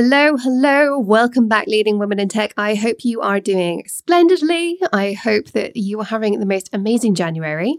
Hello, 0.00 0.36
hello. 0.36 0.96
Welcome 0.96 1.48
back, 1.48 1.66
Leading 1.66 1.98
Women 1.98 2.20
in 2.20 2.28
Tech. 2.28 2.54
I 2.56 2.76
hope 2.76 3.04
you 3.04 3.20
are 3.20 3.40
doing 3.40 3.82
splendidly. 3.88 4.78
I 4.92 5.14
hope 5.14 5.50
that 5.54 5.76
you 5.76 5.98
are 5.98 6.04
having 6.04 6.38
the 6.38 6.46
most 6.46 6.70
amazing 6.72 7.16
January. 7.16 7.76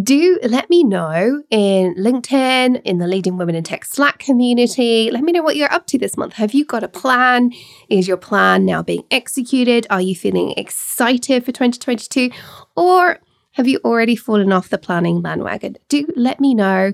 Do 0.00 0.38
let 0.44 0.70
me 0.70 0.84
know 0.84 1.42
in 1.50 1.96
LinkedIn, 1.96 2.82
in 2.84 2.98
the 2.98 3.08
Leading 3.08 3.36
Women 3.36 3.56
in 3.56 3.64
Tech 3.64 3.84
Slack 3.84 4.20
community. 4.20 5.10
Let 5.10 5.24
me 5.24 5.32
know 5.32 5.42
what 5.42 5.56
you're 5.56 5.72
up 5.72 5.88
to 5.88 5.98
this 5.98 6.16
month. 6.16 6.34
Have 6.34 6.54
you 6.54 6.64
got 6.64 6.84
a 6.84 6.88
plan? 6.88 7.50
Is 7.88 8.06
your 8.06 8.16
plan 8.16 8.64
now 8.64 8.84
being 8.84 9.02
executed? 9.10 9.88
Are 9.90 10.00
you 10.00 10.14
feeling 10.14 10.54
excited 10.56 11.44
for 11.44 11.50
2022? 11.50 12.30
Or 12.76 13.18
have 13.58 13.66
you 13.66 13.80
already 13.84 14.14
fallen 14.14 14.52
off 14.52 14.68
the 14.68 14.78
planning 14.78 15.20
bandwagon? 15.20 15.76
Do 15.88 16.06
let 16.14 16.38
me 16.38 16.54
know 16.54 16.92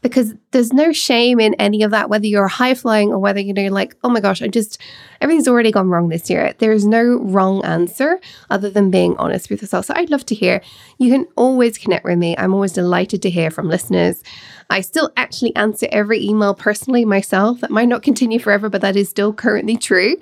because 0.00 0.34
there's 0.52 0.72
no 0.72 0.90
shame 0.90 1.38
in 1.38 1.52
any 1.54 1.82
of 1.82 1.90
that, 1.90 2.08
whether 2.08 2.26
you're 2.26 2.48
high 2.48 2.72
flying 2.72 3.10
or 3.10 3.18
whether 3.18 3.38
you 3.38 3.52
know, 3.52 3.68
like, 3.68 3.94
oh 4.02 4.08
my 4.08 4.20
gosh, 4.20 4.40
I 4.40 4.48
just, 4.48 4.80
everything's 5.20 5.46
already 5.46 5.70
gone 5.70 5.90
wrong 5.90 6.08
this 6.08 6.30
year. 6.30 6.54
There's 6.56 6.86
no 6.86 7.18
wrong 7.18 7.62
answer 7.66 8.18
other 8.48 8.70
than 8.70 8.90
being 8.90 9.14
honest 9.18 9.50
with 9.50 9.60
yourself. 9.60 9.84
So 9.84 9.94
I'd 9.94 10.08
love 10.08 10.24
to 10.26 10.34
hear. 10.34 10.62
You 10.96 11.12
can 11.12 11.26
always 11.36 11.76
connect 11.76 12.06
with 12.06 12.16
me. 12.16 12.34
I'm 12.38 12.54
always 12.54 12.72
delighted 12.72 13.20
to 13.20 13.30
hear 13.30 13.50
from 13.50 13.68
listeners. 13.68 14.22
I 14.70 14.80
still 14.80 15.12
actually 15.18 15.54
answer 15.54 15.86
every 15.92 16.24
email 16.24 16.54
personally 16.54 17.04
myself. 17.04 17.60
That 17.60 17.70
might 17.70 17.88
not 17.88 18.02
continue 18.02 18.38
forever, 18.38 18.70
but 18.70 18.80
that 18.80 18.96
is 18.96 19.10
still 19.10 19.34
currently 19.34 19.76
true. 19.76 20.16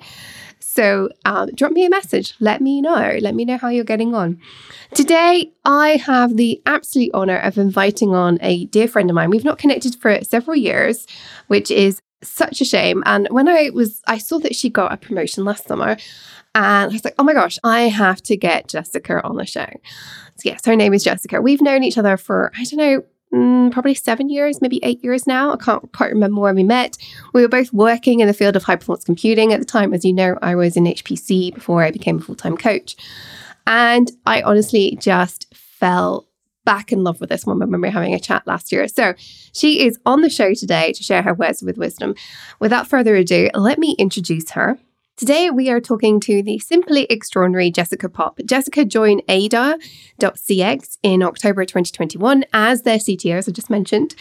So 0.75 1.07
um, 1.23 1.49
drop 1.55 1.71
me 1.71 1.85
a 1.85 1.89
message. 1.89 2.35
Let 2.41 2.59
me 2.59 2.81
know. 2.81 3.17
Let 3.21 3.33
me 3.33 3.45
know 3.45 3.57
how 3.57 3.69
you're 3.69 3.85
getting 3.85 4.13
on. 4.13 4.41
Today, 4.93 5.53
I 5.63 5.91
have 5.91 6.35
the 6.35 6.61
absolute 6.65 7.11
honor 7.13 7.37
of 7.37 7.57
inviting 7.57 8.13
on 8.13 8.37
a 8.41 8.65
dear 8.65 8.89
friend 8.89 9.09
of 9.09 9.15
mine. 9.15 9.29
We've 9.29 9.45
not 9.45 9.57
connected 9.57 9.95
for 9.95 10.21
several 10.23 10.57
years, 10.57 11.07
which 11.47 11.71
is 11.71 12.01
such 12.21 12.59
a 12.59 12.65
shame. 12.65 13.03
And 13.05 13.29
when 13.31 13.47
I 13.47 13.69
was, 13.69 14.01
I 14.05 14.17
saw 14.17 14.37
that 14.39 14.53
she 14.53 14.69
got 14.69 14.91
a 14.91 14.97
promotion 14.97 15.45
last 15.45 15.65
summer. 15.65 15.95
And 16.53 16.91
I 16.91 16.93
was 16.93 17.05
like, 17.05 17.15
oh 17.17 17.23
my 17.23 17.33
gosh, 17.33 17.57
I 17.63 17.83
have 17.83 18.21
to 18.23 18.35
get 18.35 18.67
Jessica 18.67 19.23
on 19.23 19.37
the 19.37 19.45
show. 19.45 19.69
So, 20.35 20.41
yes, 20.43 20.65
her 20.65 20.75
name 20.75 20.93
is 20.93 21.05
Jessica. 21.05 21.41
We've 21.41 21.61
known 21.61 21.83
each 21.83 21.97
other 21.97 22.17
for, 22.17 22.51
I 22.57 22.65
don't 22.65 22.79
know, 22.79 23.03
mm, 23.33 23.71
probably 23.71 23.93
seven 23.93 24.29
years, 24.29 24.61
maybe 24.61 24.79
eight 24.83 25.03
years 25.03 25.27
now. 25.27 25.53
I 25.53 25.57
can't 25.57 25.91
quite 25.93 26.11
remember 26.11 26.41
where 26.41 26.53
we 26.53 26.63
met. 26.63 26.97
We 27.33 27.41
were 27.41 27.47
both 27.47 27.73
working 27.73 28.19
in 28.19 28.27
the 28.27 28.33
field 28.33 28.55
of 28.55 28.63
high 28.63 28.75
performance 28.75 29.03
computing 29.03 29.53
at 29.53 29.59
the 29.59 29.65
time. 29.65 29.93
As 29.93 30.05
you 30.05 30.13
know, 30.13 30.37
I 30.41 30.55
was 30.55 30.77
in 30.77 30.85
HPC 30.85 31.53
before 31.53 31.83
I 31.83 31.91
became 31.91 32.17
a 32.17 32.21
full 32.21 32.35
time 32.35 32.57
coach. 32.57 32.95
And 33.67 34.11
I 34.25 34.41
honestly 34.41 34.97
just 35.01 35.53
fell 35.53 36.27
back 36.65 36.91
in 36.91 37.03
love 37.03 37.21
with 37.21 37.29
this 37.29 37.45
woman 37.45 37.69
when 37.69 37.79
we 37.79 37.87
were 37.87 37.93
having 37.93 38.13
a 38.13 38.19
chat 38.19 38.45
last 38.45 38.71
year. 38.71 38.87
So 38.87 39.13
she 39.53 39.85
is 39.85 39.99
on 40.05 40.21
the 40.21 40.29
show 40.29 40.53
today 40.53 40.91
to 40.93 41.03
share 41.03 41.21
her 41.21 41.33
words 41.33 41.61
with 41.61 41.77
wisdom. 41.77 42.15
Without 42.59 42.87
further 42.87 43.15
ado, 43.15 43.49
let 43.53 43.77
me 43.79 43.95
introduce 43.97 44.51
her. 44.51 44.77
Today, 45.17 45.49
we 45.49 45.69
are 45.69 45.79
talking 45.79 46.19
to 46.19 46.43
the 46.43 46.59
simply 46.59 47.05
extraordinary 47.05 47.71
Jessica 47.71 48.09
Popp. 48.09 48.37
Jessica 48.45 48.83
joined 48.83 49.23
Ada.cx 49.29 50.97
in 51.03 51.23
October 51.23 51.63
2021 51.63 52.43
as 52.51 52.81
their 52.81 52.97
CTO, 52.97 53.37
as 53.37 53.47
I 53.47 53.53
just 53.53 53.69
mentioned. 53.69 54.13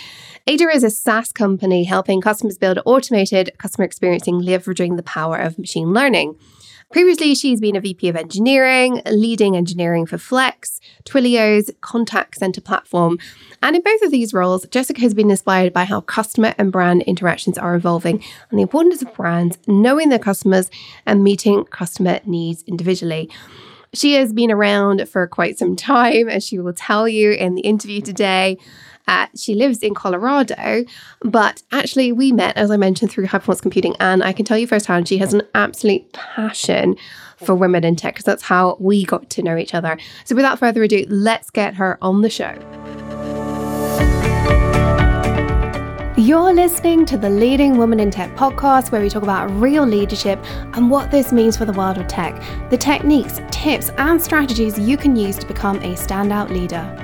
Ada 0.46 0.68
is 0.68 0.84
a 0.84 0.90
SaaS 0.90 1.32
company 1.32 1.82
helping 1.82 2.20
customers 2.20 2.58
build 2.58 2.78
automated 2.86 3.50
customer 3.58 3.84
experience 3.84 4.28
leveraging 4.28 4.96
the 4.96 5.02
power 5.02 5.36
of 5.36 5.58
machine 5.58 5.92
learning. 5.92 6.36
Previously, 6.94 7.34
she's 7.34 7.60
been 7.60 7.74
a 7.74 7.80
VP 7.80 8.08
of 8.08 8.14
engineering, 8.14 9.02
leading 9.06 9.56
engineering 9.56 10.06
for 10.06 10.16
Flex, 10.16 10.78
Twilio's 11.04 11.68
contact 11.80 12.38
center 12.38 12.60
platform. 12.60 13.18
And 13.64 13.74
in 13.74 13.82
both 13.82 14.00
of 14.02 14.12
these 14.12 14.32
roles, 14.32 14.64
Jessica 14.68 15.00
has 15.00 15.12
been 15.12 15.28
inspired 15.28 15.72
by 15.72 15.86
how 15.86 16.02
customer 16.02 16.54
and 16.56 16.70
brand 16.70 17.02
interactions 17.02 17.58
are 17.58 17.74
evolving 17.74 18.22
and 18.48 18.60
the 18.60 18.62
importance 18.62 19.02
of 19.02 19.12
brands 19.12 19.58
knowing 19.66 20.08
their 20.08 20.20
customers 20.20 20.70
and 21.04 21.24
meeting 21.24 21.64
customer 21.64 22.20
needs 22.26 22.62
individually. 22.68 23.28
She 23.92 24.14
has 24.14 24.32
been 24.32 24.52
around 24.52 25.08
for 25.08 25.26
quite 25.26 25.58
some 25.58 25.74
time, 25.74 26.28
as 26.28 26.46
she 26.46 26.60
will 26.60 26.74
tell 26.74 27.08
you 27.08 27.32
in 27.32 27.56
the 27.56 27.62
interview 27.62 28.02
today. 28.02 28.56
She 29.36 29.54
lives 29.54 29.78
in 29.78 29.94
Colorado, 29.94 30.84
but 31.20 31.62
actually, 31.72 32.12
we 32.12 32.32
met, 32.32 32.56
as 32.56 32.70
I 32.70 32.76
mentioned, 32.76 33.10
through 33.10 33.26
high 33.26 33.38
performance 33.38 33.60
computing. 33.60 33.96
And 34.00 34.22
I 34.22 34.32
can 34.32 34.44
tell 34.44 34.56
you 34.56 34.66
firsthand, 34.66 35.08
she 35.08 35.18
has 35.18 35.34
an 35.34 35.42
absolute 35.54 36.12
passion 36.12 36.96
for 37.36 37.54
women 37.54 37.84
in 37.84 37.96
tech 37.96 38.14
because 38.14 38.24
that's 38.24 38.44
how 38.44 38.76
we 38.78 39.04
got 39.04 39.28
to 39.30 39.42
know 39.42 39.56
each 39.56 39.74
other. 39.74 39.98
So, 40.24 40.36
without 40.36 40.58
further 40.58 40.82
ado, 40.82 41.04
let's 41.08 41.50
get 41.50 41.74
her 41.74 41.98
on 42.00 42.22
the 42.22 42.30
show. 42.30 42.54
You're 46.16 46.54
listening 46.54 47.04
to 47.06 47.18
the 47.18 47.28
Leading 47.28 47.76
Woman 47.76 47.98
in 47.98 48.12
Tech 48.12 48.36
podcast, 48.36 48.92
where 48.92 49.02
we 49.02 49.10
talk 49.10 49.24
about 49.24 49.50
real 49.60 49.84
leadership 49.84 50.38
and 50.74 50.88
what 50.88 51.10
this 51.10 51.32
means 51.32 51.56
for 51.56 51.64
the 51.64 51.72
world 51.72 51.98
of 51.98 52.06
tech, 52.06 52.40
the 52.70 52.78
techniques, 52.78 53.40
tips, 53.50 53.90
and 53.98 54.22
strategies 54.22 54.78
you 54.78 54.96
can 54.96 55.16
use 55.16 55.36
to 55.38 55.46
become 55.46 55.78
a 55.78 55.94
standout 55.94 56.50
leader. 56.50 57.03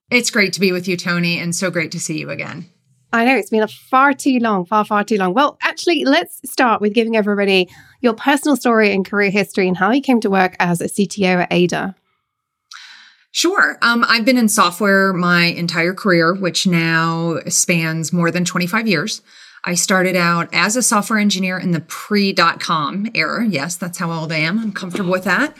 It's 0.11 0.29
great 0.29 0.51
to 0.53 0.59
be 0.59 0.73
with 0.73 0.89
you, 0.89 0.97
Toni, 0.97 1.39
and 1.39 1.55
so 1.55 1.71
great 1.71 1.91
to 1.93 1.99
see 1.99 2.19
you 2.19 2.29
again. 2.29 2.69
I 3.13 3.23
know 3.23 3.35
it's 3.35 3.49
been 3.49 3.63
a 3.63 3.67
far 3.67 4.13
too 4.13 4.39
long, 4.39 4.65
far, 4.65 4.83
far 4.83 5.05
too 5.05 5.17
long. 5.17 5.33
Well, 5.33 5.57
actually, 5.61 6.03
let's 6.03 6.41
start 6.49 6.81
with 6.81 6.93
giving 6.93 7.15
everybody 7.15 7.69
your 8.01 8.13
personal 8.13 8.57
story 8.57 8.93
and 8.93 9.05
career 9.05 9.29
history 9.29 9.69
and 9.69 9.77
how 9.77 9.91
you 9.91 10.01
came 10.01 10.19
to 10.21 10.29
work 10.29 10.57
as 10.59 10.81
a 10.81 10.85
CTO 10.85 11.43
at 11.43 11.51
Ada. 11.51 11.95
Sure. 13.31 13.77
Um, 13.81 14.03
I've 14.07 14.25
been 14.25 14.37
in 14.37 14.49
software 14.49 15.13
my 15.13 15.45
entire 15.45 15.93
career, 15.93 16.33
which 16.33 16.67
now 16.67 17.39
spans 17.47 18.11
more 18.11 18.31
than 18.31 18.43
25 18.43 18.89
years. 18.89 19.21
I 19.63 19.75
started 19.75 20.15
out 20.15 20.49
as 20.53 20.75
a 20.75 20.81
software 20.81 21.19
engineer 21.19 21.59
in 21.59 21.71
the 21.71 21.81
pre.com 21.81 23.07
era. 23.13 23.45
Yes, 23.45 23.75
that's 23.75 23.99
how 23.99 24.11
old 24.11 24.31
I 24.31 24.37
am. 24.37 24.57
I'm 24.57 24.71
comfortable 24.71 25.11
with 25.11 25.25
that. 25.25 25.55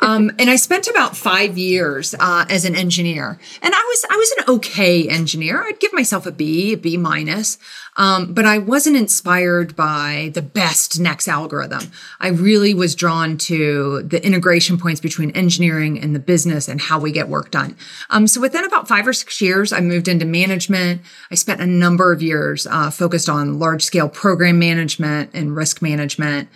Um, 0.00 0.30
and 0.38 0.50
I 0.50 0.56
spent 0.56 0.88
about 0.88 1.16
five 1.16 1.56
years 1.56 2.14
uh, 2.20 2.44
as 2.50 2.66
an 2.66 2.76
engineer, 2.76 3.38
and 3.62 3.74
I 3.74 3.78
was 3.78 4.04
I 4.10 4.16
was 4.16 4.34
an 4.38 4.54
okay 4.56 5.08
engineer. 5.08 5.62
I'd 5.62 5.80
give 5.80 5.94
myself 5.94 6.26
a 6.26 6.32
B, 6.32 6.74
a 6.74 6.76
B 6.76 6.98
minus. 6.98 7.56
Um, 7.96 8.34
but 8.34 8.44
I 8.44 8.58
wasn't 8.58 8.96
inspired 8.96 9.74
by 9.74 10.30
the 10.34 10.42
best 10.42 11.00
next 11.00 11.28
algorithm. 11.28 11.90
I 12.20 12.28
really 12.28 12.74
was 12.74 12.94
drawn 12.94 13.38
to 13.38 14.02
the 14.02 14.24
integration 14.24 14.78
points 14.78 15.00
between 15.00 15.30
engineering 15.30 15.98
and 15.98 16.14
the 16.14 16.20
business 16.20 16.68
and 16.68 16.80
how 16.80 16.98
we 16.98 17.10
get 17.10 17.28
work 17.28 17.50
done. 17.50 17.76
Um, 18.10 18.26
so 18.26 18.40
within 18.40 18.64
about 18.64 18.86
five 18.86 19.06
or 19.06 19.12
six 19.12 19.40
years, 19.40 19.72
I 19.72 19.80
moved 19.80 20.08
into 20.08 20.26
management. 20.26 21.00
I 21.30 21.34
spent 21.36 21.60
a 21.60 21.66
number 21.66 22.12
of 22.12 22.22
years 22.22 22.66
uh, 22.66 22.90
focused 22.90 23.28
on 23.28 23.58
large 23.58 23.82
scale 23.82 24.08
program 24.08 24.58
management 24.58 25.30
and 25.32 25.56
risk 25.56 25.80
management. 25.80 26.48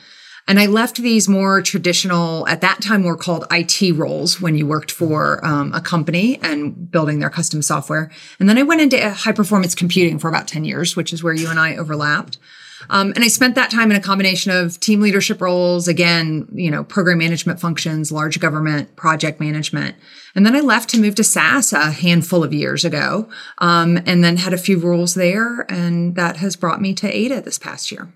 And 0.48 0.58
I 0.58 0.66
left 0.66 0.96
these 0.96 1.28
more 1.28 1.62
traditional, 1.62 2.46
at 2.48 2.60
that 2.60 2.80
time 2.82 3.04
were 3.04 3.16
called 3.16 3.46
IT 3.50 3.94
roles 3.96 4.40
when 4.40 4.56
you 4.56 4.66
worked 4.66 4.90
for 4.90 5.44
um, 5.44 5.72
a 5.72 5.80
company 5.80 6.38
and 6.42 6.90
building 6.90 7.20
their 7.20 7.30
custom 7.30 7.62
software. 7.62 8.10
And 8.38 8.48
then 8.48 8.58
I 8.58 8.62
went 8.62 8.80
into 8.80 9.10
high 9.10 9.32
performance 9.32 9.74
computing 9.74 10.18
for 10.18 10.28
about 10.28 10.48
10 10.48 10.64
years, 10.64 10.96
which 10.96 11.12
is 11.12 11.22
where 11.22 11.34
you 11.34 11.48
and 11.48 11.58
I 11.58 11.76
overlapped. 11.76 12.38
Um, 12.88 13.12
and 13.14 13.22
I 13.22 13.28
spent 13.28 13.56
that 13.56 13.70
time 13.70 13.90
in 13.90 13.96
a 13.96 14.00
combination 14.00 14.50
of 14.50 14.80
team 14.80 15.00
leadership 15.00 15.40
roles, 15.40 15.86
again, 15.86 16.48
you 16.52 16.70
know, 16.70 16.82
program 16.82 17.18
management 17.18 17.60
functions, 17.60 18.10
large 18.10 18.40
government, 18.40 18.96
project 18.96 19.40
management. 19.40 19.96
And 20.34 20.46
then 20.46 20.56
I 20.56 20.60
left 20.60 20.88
to 20.90 21.00
move 21.00 21.14
to 21.16 21.24
SaaS 21.24 21.72
a 21.72 21.90
handful 21.90 22.42
of 22.42 22.54
years 22.54 22.84
ago, 22.84 23.28
um, 23.58 23.98
and 24.06 24.24
then 24.24 24.38
had 24.38 24.54
a 24.54 24.58
few 24.58 24.78
roles 24.78 25.14
there. 25.14 25.66
And 25.68 26.14
that 26.16 26.36
has 26.38 26.56
brought 26.56 26.80
me 26.80 26.94
to 26.94 27.14
Ada 27.14 27.42
this 27.42 27.58
past 27.58 27.92
year. 27.92 28.12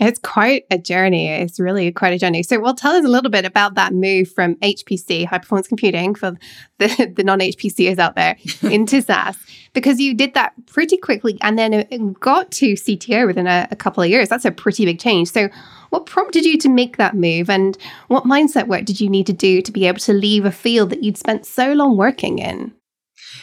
It's 0.00 0.18
quite 0.18 0.64
a 0.70 0.78
journey. 0.78 1.28
It's 1.28 1.60
really 1.60 1.92
quite 1.92 2.14
a 2.14 2.18
journey. 2.18 2.42
So, 2.42 2.58
well, 2.58 2.74
tell 2.74 2.92
us 2.92 3.04
a 3.04 3.08
little 3.08 3.30
bit 3.30 3.44
about 3.44 3.74
that 3.74 3.92
move 3.92 4.32
from 4.32 4.54
HPC, 4.56 5.26
high 5.26 5.38
performance 5.38 5.68
computing, 5.68 6.14
for 6.14 6.38
the, 6.78 7.12
the 7.16 7.22
non 7.22 7.40
HPCers 7.40 7.98
out 7.98 8.16
there, 8.16 8.36
into 8.62 9.02
SaaS, 9.02 9.36
because 9.74 10.00
you 10.00 10.14
did 10.14 10.32
that 10.32 10.54
pretty 10.66 10.96
quickly 10.96 11.36
and 11.42 11.58
then 11.58 12.14
got 12.14 12.50
to 12.52 12.72
CTO 12.72 13.26
within 13.26 13.46
a, 13.46 13.68
a 13.70 13.76
couple 13.76 14.02
of 14.02 14.08
years. 14.08 14.30
That's 14.30 14.46
a 14.46 14.50
pretty 14.50 14.86
big 14.86 14.98
change. 14.98 15.30
So, 15.30 15.50
what 15.90 16.06
prompted 16.06 16.46
you 16.46 16.56
to 16.58 16.68
make 16.70 16.96
that 16.96 17.14
move 17.14 17.50
and 17.50 17.76
what 18.08 18.24
mindset 18.24 18.68
work 18.68 18.86
did 18.86 19.00
you 19.00 19.10
need 19.10 19.26
to 19.26 19.34
do 19.34 19.60
to 19.60 19.70
be 19.70 19.86
able 19.86 19.98
to 20.00 20.14
leave 20.14 20.46
a 20.46 20.52
field 20.52 20.90
that 20.90 21.02
you'd 21.02 21.18
spent 21.18 21.44
so 21.44 21.74
long 21.74 21.98
working 21.98 22.38
in? 22.38 22.72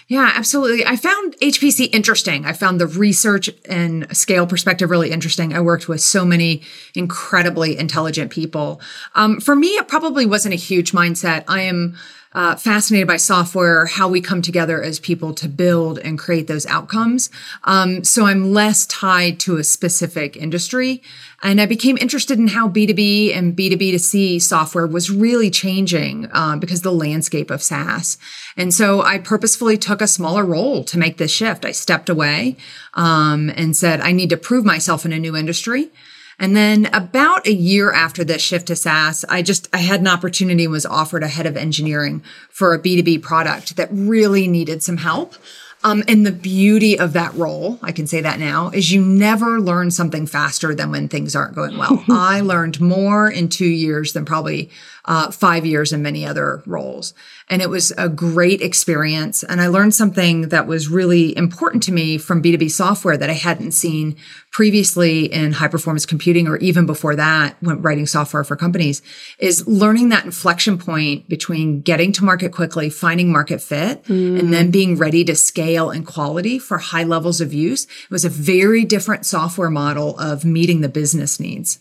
Yeah, 0.08 0.32
absolutely. 0.34 0.86
I 0.86 0.96
found 0.96 1.36
HPC 1.42 1.90
interesting. 1.94 2.46
I 2.46 2.54
found 2.54 2.80
the 2.80 2.88
research 2.88 3.50
and 3.66 4.16
scale 4.16 4.48
perspective 4.48 4.90
really 4.90 5.12
interesting. 5.12 5.54
I 5.54 5.60
worked 5.60 5.90
with 5.90 6.02
so 6.02 6.24
many 6.24 6.62
incredibly 6.96 7.78
intelligent 7.78 8.32
people. 8.32 8.80
Um, 9.16 9.42
for 9.42 9.56
me, 9.56 9.70
it 9.70 9.88
probably 9.88 10.26
wasn't 10.26 10.54
a 10.54 10.58
huge 10.58 10.94
mindset. 10.94 11.44
I 11.48 11.62
am 11.62 11.98
uh, 12.34 12.56
fascinated 12.56 13.08
by 13.08 13.18
software, 13.18 13.86
how 13.86 14.08
we 14.08 14.22
come 14.22 14.42
together 14.42 14.84
as 14.84 15.00
people 15.00 15.34
to 15.34 15.48
build 15.48 16.00
and 16.00 16.20
create 16.20 16.48
those 16.48 16.66
outcomes. 16.66 17.30
Um, 17.64 18.04
so 18.04 18.26
I'm 18.26 18.54
less 18.54 18.86
tied 18.86 19.40
to 19.42 19.58
a 19.58 19.64
specific 19.64 20.36
industry. 20.38 21.02
And 21.44 21.62
I 21.62 21.66
became 21.66 21.98
interested 21.98 22.40
in 22.40 22.48
how 22.48 22.68
B2B 22.68 23.36
and 23.36 23.56
B2B2C 23.56 24.42
software 24.42 24.88
was 24.88 25.12
really 25.12 25.52
changing 25.52 26.28
uh, 26.32 26.58
because 26.58 26.82
the 26.82 26.92
landscape 26.92 27.52
of 27.52 27.62
SaaS. 27.62 28.18
And 28.56 28.74
so 28.74 29.02
I 29.02 29.20
purposefully 29.20 29.78
took 29.78 30.02
a 30.02 30.08
smaller 30.08 30.44
role 30.44 30.84
to 30.86 30.98
make 30.98 31.18
this 31.18 31.32
shift. 31.32 31.64
I 31.64 31.72
stepped 31.72 32.10
away 32.10 32.58
um, 32.96 33.50
and 33.52 33.76
said, 33.76 34.02
I 34.02 34.12
need 34.12 34.32
to 34.32 34.38
prove 34.38 34.66
myself 34.66 35.06
in 35.06 35.14
a 35.14 35.20
new 35.20 35.36
industry. 35.36 35.92
And 36.40 36.56
then 36.56 36.86
about 36.94 37.48
a 37.48 37.54
year 37.54 37.92
after 37.92 38.24
this 38.24 38.42
shift 38.42 38.68
to 38.68 38.76
SaaS, 38.76 39.26
I 39.28 39.42
just, 39.42 39.68
I 39.74 39.80
had 39.80 40.02
an 40.02 40.08
opportunity 40.08 40.66
and 40.66 40.72
was 40.72 40.86
offered 40.86 41.24
a 41.24 41.28
head 41.28 41.46
of 41.46 41.58
engineering 41.58 42.24
for 42.50 42.74
a 42.74 42.80
B2B 42.80 43.24
product 43.24 43.76
that 43.76 43.90
really 43.92 44.48
needed 44.48 44.84
some 44.84 44.98
help. 44.98 45.36
Um, 45.84 46.04
and 46.08 46.26
the 46.26 46.32
beauty 46.32 46.98
of 46.98 47.14
that 47.14 47.34
role, 47.36 47.80
I 47.82 47.92
can 47.92 48.08
say 48.08 48.22
that 48.22 48.40
now, 48.40 48.70
is 48.70 48.92
you 48.92 49.02
never 49.02 49.62
learn 49.62 49.92
something 49.92 50.26
faster 50.26 50.74
than 50.74 50.92
when 50.92 51.08
things 51.08 51.36
aren't 51.36 51.56
going 51.56 51.78
well. 51.78 52.04
I 52.10 52.42
learned 52.42 52.82
more 52.82 53.30
in 53.30 53.50
two 53.50 53.68
years 53.68 54.14
than 54.14 54.26
probably 54.26 54.70
uh, 55.08 55.32
five 55.32 55.66
years 55.66 55.94
in 55.94 56.02
many 56.02 56.26
other 56.26 56.62
roles. 56.66 57.14
And 57.50 57.62
it 57.62 57.70
was 57.70 57.92
a 57.98 58.10
great 58.10 58.62
experience. 58.62 59.42
And 59.42 59.62
I 59.62 59.68
learned 59.68 59.96
something 59.96 60.50
that 60.50 60.68
was 60.68 60.90
really 60.90 61.36
important 61.38 61.82
to 61.84 61.94
me 61.94 62.18
from 62.18 62.44
B2B 62.44 62.70
software 62.70 63.16
that 63.16 63.30
I 63.30 63.34
hadn't 63.34 63.72
seen 63.72 64.18
previously 64.52 65.32
in 65.32 65.54
high 65.54 65.68
performance 65.68 66.06
computing 66.06 66.48
or 66.48 66.58
even 66.58 66.86
before 66.86 67.16
that 67.16 67.56
when 67.62 67.82
writing 67.82 68.06
software 68.06 68.44
for 68.44 68.56
companies 68.56 69.02
is 69.40 69.66
learning 69.68 70.10
that 70.10 70.26
inflection 70.26 70.78
point 70.78 71.30
between 71.30 71.82
getting 71.82 72.12
to 72.12 72.24
market 72.24 72.52
quickly, 72.52 72.90
finding 72.90 73.32
market 73.32 73.62
fit, 73.62 74.04
mm. 74.04 74.40
and 74.40 74.54
then 74.54 74.72
being 74.72 74.98
ready 74.98 75.24
to 75.24 75.36
scale 75.36 75.90
and 75.90 76.06
quality 76.06 76.60
for 76.60 76.80
high 76.80 77.04
levels 77.04 77.40
of 77.40 77.54
use. 77.54 77.86
It 77.86 78.12
was 78.12 78.26
a 78.26 78.30
very 78.30 78.84
different 78.84 79.26
software 79.26 79.70
model 79.70 80.20
of 80.20 80.44
meeting 80.44 80.82
the 80.82 80.90
business 80.90 81.40
needs. 81.40 81.80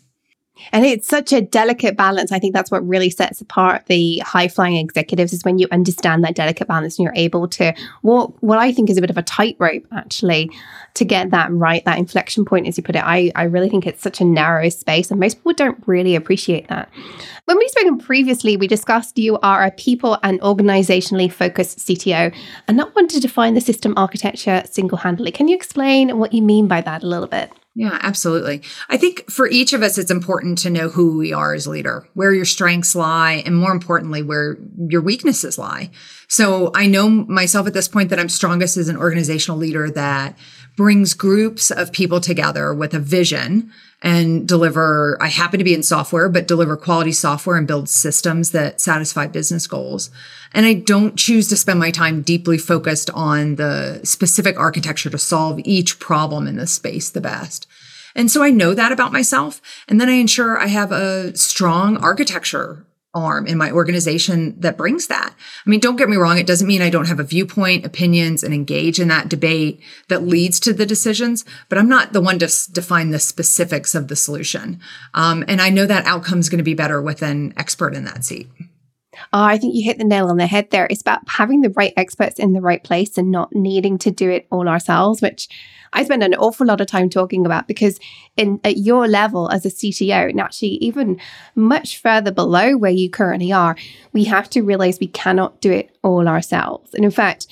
And 0.72 0.84
it's 0.84 1.08
such 1.08 1.32
a 1.32 1.40
delicate 1.40 1.96
balance. 1.96 2.32
I 2.32 2.38
think 2.38 2.54
that's 2.54 2.70
what 2.70 2.86
really 2.86 3.10
sets 3.10 3.40
apart 3.40 3.86
the 3.86 4.18
high 4.20 4.48
flying 4.48 4.76
executives 4.76 5.32
is 5.32 5.44
when 5.44 5.58
you 5.58 5.68
understand 5.70 6.24
that 6.24 6.34
delicate 6.34 6.68
balance 6.68 6.98
and 6.98 7.04
you're 7.04 7.14
able 7.14 7.48
to 7.48 7.74
walk 8.02 8.36
what 8.40 8.58
I 8.58 8.72
think 8.72 8.90
is 8.90 8.98
a 8.98 9.00
bit 9.00 9.10
of 9.10 9.18
a 9.18 9.22
tightrope 9.22 9.86
actually 9.92 10.50
to 10.94 11.04
get 11.04 11.30
that 11.30 11.52
right, 11.52 11.84
that 11.84 11.98
inflection 11.98 12.44
point, 12.44 12.66
as 12.66 12.76
you 12.76 12.82
put 12.82 12.96
it. 12.96 13.04
I, 13.04 13.30
I 13.34 13.44
really 13.44 13.68
think 13.68 13.86
it's 13.86 14.02
such 14.02 14.20
a 14.20 14.24
narrow 14.24 14.68
space 14.68 15.10
and 15.10 15.20
most 15.20 15.36
people 15.36 15.52
don't 15.52 15.82
really 15.86 16.14
appreciate 16.14 16.68
that. 16.68 16.90
When 17.44 17.58
we've 17.58 17.70
spoken 17.70 17.98
previously, 17.98 18.56
we 18.56 18.66
discussed 18.66 19.18
you 19.18 19.38
are 19.38 19.64
a 19.64 19.70
people 19.70 20.18
and 20.22 20.40
organizationally 20.40 21.30
focused 21.30 21.78
CTO 21.78 22.34
and 22.66 22.76
not 22.76 22.94
want 22.94 23.10
to 23.10 23.20
define 23.20 23.54
the 23.54 23.60
system 23.60 23.94
architecture 23.96 24.62
single 24.70 24.98
handedly. 24.98 25.30
Can 25.30 25.48
you 25.48 25.54
explain 25.54 26.18
what 26.18 26.32
you 26.32 26.42
mean 26.42 26.66
by 26.66 26.80
that 26.80 27.02
a 27.02 27.06
little 27.06 27.28
bit? 27.28 27.52
Yeah, 27.78 27.98
absolutely. 28.00 28.62
I 28.88 28.96
think 28.96 29.30
for 29.30 29.46
each 29.46 29.74
of 29.74 29.82
us, 29.82 29.98
it's 29.98 30.10
important 30.10 30.56
to 30.58 30.70
know 30.70 30.88
who 30.88 31.18
we 31.18 31.34
are 31.34 31.52
as 31.52 31.66
leader, 31.66 32.08
where 32.14 32.32
your 32.32 32.46
strengths 32.46 32.94
lie, 32.94 33.42
and 33.44 33.54
more 33.54 33.70
importantly, 33.70 34.22
where 34.22 34.56
your 34.88 35.02
weaknesses 35.02 35.58
lie. 35.58 35.90
So 36.26 36.70
I 36.74 36.86
know 36.86 37.10
myself 37.10 37.66
at 37.66 37.74
this 37.74 37.86
point 37.86 38.08
that 38.08 38.18
I'm 38.18 38.30
strongest 38.30 38.78
as 38.78 38.88
an 38.88 38.96
organizational 38.96 39.58
leader 39.58 39.90
that 39.90 40.38
brings 40.74 41.12
groups 41.12 41.70
of 41.70 41.92
people 41.92 42.18
together 42.18 42.72
with 42.72 42.94
a 42.94 42.98
vision 42.98 43.70
and 44.06 44.46
deliver. 44.46 45.18
I 45.20 45.26
happen 45.26 45.58
to 45.58 45.64
be 45.64 45.74
in 45.74 45.82
software, 45.82 46.28
but 46.28 46.46
deliver 46.46 46.76
quality 46.76 47.10
software 47.10 47.56
and 47.56 47.66
build 47.66 47.88
systems 47.88 48.52
that 48.52 48.80
satisfy 48.80 49.26
business 49.26 49.66
goals. 49.66 50.10
And 50.54 50.64
I 50.64 50.74
don't 50.74 51.16
choose 51.16 51.48
to 51.48 51.56
spend 51.56 51.80
my 51.80 51.90
time 51.90 52.22
deeply 52.22 52.56
focused 52.56 53.10
on 53.10 53.56
the 53.56 54.00
specific 54.04 54.56
architecture 54.60 55.10
to 55.10 55.18
solve 55.18 55.58
each 55.64 55.98
problem 55.98 56.46
in 56.46 56.54
this 56.54 56.72
space 56.72 57.10
the 57.10 57.20
best. 57.20 57.66
And 58.14 58.30
so 58.30 58.44
I 58.44 58.50
know 58.50 58.74
that 58.74 58.92
about 58.92 59.12
myself. 59.12 59.60
And 59.88 60.00
then 60.00 60.08
I 60.08 60.12
ensure 60.12 60.56
I 60.56 60.68
have 60.68 60.92
a 60.92 61.36
strong 61.36 61.96
architecture 61.96 62.86
arm 63.16 63.46
in 63.46 63.56
my 63.56 63.72
organization 63.72 64.54
that 64.60 64.76
brings 64.76 65.06
that. 65.06 65.34
I 65.66 65.70
mean, 65.70 65.80
don't 65.80 65.96
get 65.96 66.08
me 66.08 66.16
wrong. 66.16 66.38
It 66.38 66.46
doesn't 66.46 66.68
mean 66.68 66.82
I 66.82 66.90
don't 66.90 67.08
have 67.08 67.18
a 67.18 67.24
viewpoint, 67.24 67.86
opinions, 67.86 68.44
and 68.44 68.52
engage 68.52 69.00
in 69.00 69.08
that 69.08 69.28
debate 69.28 69.80
that 70.08 70.22
leads 70.22 70.60
to 70.60 70.72
the 70.74 70.86
decisions, 70.86 71.44
but 71.68 71.78
I'm 71.78 71.88
not 71.88 72.12
the 72.12 72.20
one 72.20 72.38
to 72.40 72.44
s- 72.44 72.66
define 72.66 73.10
the 73.10 73.18
specifics 73.18 73.94
of 73.94 74.08
the 74.08 74.16
solution. 74.16 74.78
Um, 75.14 75.44
and 75.48 75.60
I 75.60 75.70
know 75.70 75.86
that 75.86 76.04
outcome 76.04 76.38
is 76.38 76.50
going 76.50 76.58
to 76.58 76.64
be 76.64 76.74
better 76.74 77.00
with 77.00 77.22
an 77.22 77.54
expert 77.56 77.94
in 77.94 78.04
that 78.04 78.24
seat. 78.24 78.48
Oh, 79.32 79.42
I 79.42 79.56
think 79.56 79.74
you 79.74 79.82
hit 79.82 79.96
the 79.96 80.04
nail 80.04 80.28
on 80.28 80.36
the 80.36 80.46
head 80.46 80.70
there. 80.70 80.86
It's 80.90 81.00
about 81.00 81.26
having 81.26 81.62
the 81.62 81.70
right 81.70 81.94
experts 81.96 82.38
in 82.38 82.52
the 82.52 82.60
right 82.60 82.84
place 82.84 83.16
and 83.16 83.30
not 83.30 83.54
needing 83.54 83.96
to 83.98 84.10
do 84.10 84.30
it 84.30 84.46
all 84.50 84.68
ourselves, 84.68 85.22
which 85.22 85.48
I 85.92 86.04
spend 86.04 86.22
an 86.22 86.34
awful 86.34 86.66
lot 86.66 86.80
of 86.80 86.86
time 86.86 87.10
talking 87.10 87.46
about 87.46 87.68
because 87.68 87.98
in 88.36 88.60
at 88.64 88.78
your 88.78 89.08
level 89.08 89.50
as 89.50 89.64
a 89.64 89.70
CTO, 89.70 90.30
and 90.30 90.40
actually 90.40 90.76
even 90.76 91.20
much 91.54 92.00
further 92.00 92.30
below 92.30 92.76
where 92.76 92.90
you 92.90 93.10
currently 93.10 93.52
are, 93.52 93.76
we 94.12 94.24
have 94.24 94.48
to 94.50 94.62
realize 94.62 94.98
we 95.00 95.08
cannot 95.08 95.60
do 95.60 95.70
it 95.70 95.96
all 96.02 96.28
ourselves. 96.28 96.94
And 96.94 97.04
in 97.04 97.10
fact, 97.10 97.46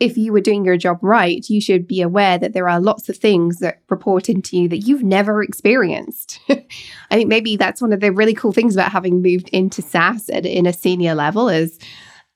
if 0.00 0.16
you 0.16 0.32
were 0.32 0.40
doing 0.40 0.64
your 0.64 0.78
job 0.78 0.98
right, 1.02 1.46
you 1.48 1.60
should 1.60 1.86
be 1.86 2.00
aware 2.00 2.38
that 2.38 2.54
there 2.54 2.68
are 2.68 2.80
lots 2.80 3.10
of 3.10 3.18
things 3.18 3.58
that 3.58 3.82
report 3.90 4.30
into 4.30 4.56
you 4.56 4.68
that 4.70 4.78
you've 4.78 5.02
never 5.02 5.42
experienced. 5.42 6.40
I 6.48 6.64
think 7.10 7.28
maybe 7.28 7.56
that's 7.56 7.82
one 7.82 7.92
of 7.92 8.00
the 8.00 8.10
really 8.10 8.32
cool 8.32 8.52
things 8.52 8.74
about 8.74 8.92
having 8.92 9.20
moved 9.20 9.50
into 9.50 9.82
SaaS 9.82 10.30
at 10.30 10.46
in 10.46 10.64
a 10.64 10.72
senior 10.72 11.14
level 11.14 11.50
is 11.50 11.78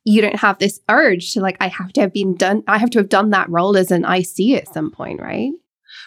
you 0.05 0.21
don't 0.21 0.37
have 0.37 0.59
this 0.59 0.81
urge 0.89 1.33
to 1.33 1.41
like 1.41 1.56
I 1.61 1.69
have 1.69 1.93
to 1.95 2.03
have 2.03 2.12
been 2.12 2.37
done 2.37 2.62
I 2.69 2.79
have 2.79 2.91
to 2.91 2.99
have 2.99 3.09
done 3.09 3.31
that 3.31 3.49
role 3.49 3.77
as 3.77 3.91
an 3.91 4.05
IC 4.05 4.56
at 4.56 4.73
some 4.73 4.91
point, 4.91 5.21
right? 5.21 5.53